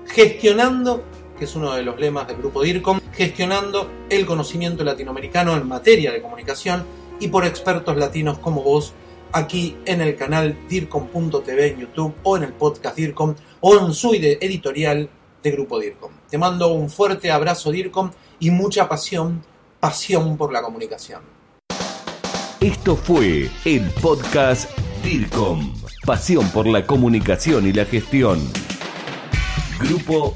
gestionando, 0.07 1.03
que 1.41 1.45
es 1.45 1.55
uno 1.55 1.73
de 1.73 1.81
los 1.81 1.99
lemas 1.99 2.27
del 2.27 2.37
grupo 2.37 2.61
DIRCOM, 2.61 2.99
gestionando 3.13 3.89
el 4.11 4.27
conocimiento 4.27 4.83
latinoamericano 4.83 5.57
en 5.57 5.67
materia 5.67 6.11
de 6.11 6.21
comunicación 6.21 6.85
y 7.19 7.29
por 7.29 7.47
expertos 7.47 7.97
latinos 7.97 8.37
como 8.37 8.61
vos 8.61 8.93
aquí 9.31 9.75
en 9.85 10.01
el 10.01 10.15
canal 10.15 10.55
DIRCOM.tv 10.69 11.69
en 11.69 11.79
YouTube 11.79 12.13
o 12.21 12.37
en 12.37 12.43
el 12.43 12.53
podcast 12.53 12.95
DIRCOM 12.95 13.33
o 13.59 13.75
en 13.75 13.91
su 13.91 14.13
editorial 14.13 15.09
de 15.41 15.51
Grupo 15.51 15.79
DIRCOM. 15.79 16.11
Te 16.29 16.37
mando 16.37 16.73
un 16.73 16.91
fuerte 16.91 17.31
abrazo 17.31 17.71
DIRCOM 17.71 18.11
y 18.39 18.51
mucha 18.51 18.87
pasión, 18.87 19.43
pasión 19.79 20.37
por 20.37 20.53
la 20.53 20.61
comunicación. 20.61 21.21
Esto 22.59 22.95
fue 22.95 23.49
el 23.65 23.89
podcast 23.99 24.69
DIRCOM, 25.03 25.73
pasión 26.05 26.47
por 26.51 26.67
la 26.67 26.85
comunicación 26.85 27.65
y 27.65 27.73
la 27.73 27.85
gestión. 27.85 28.47
Grupo 29.79 30.35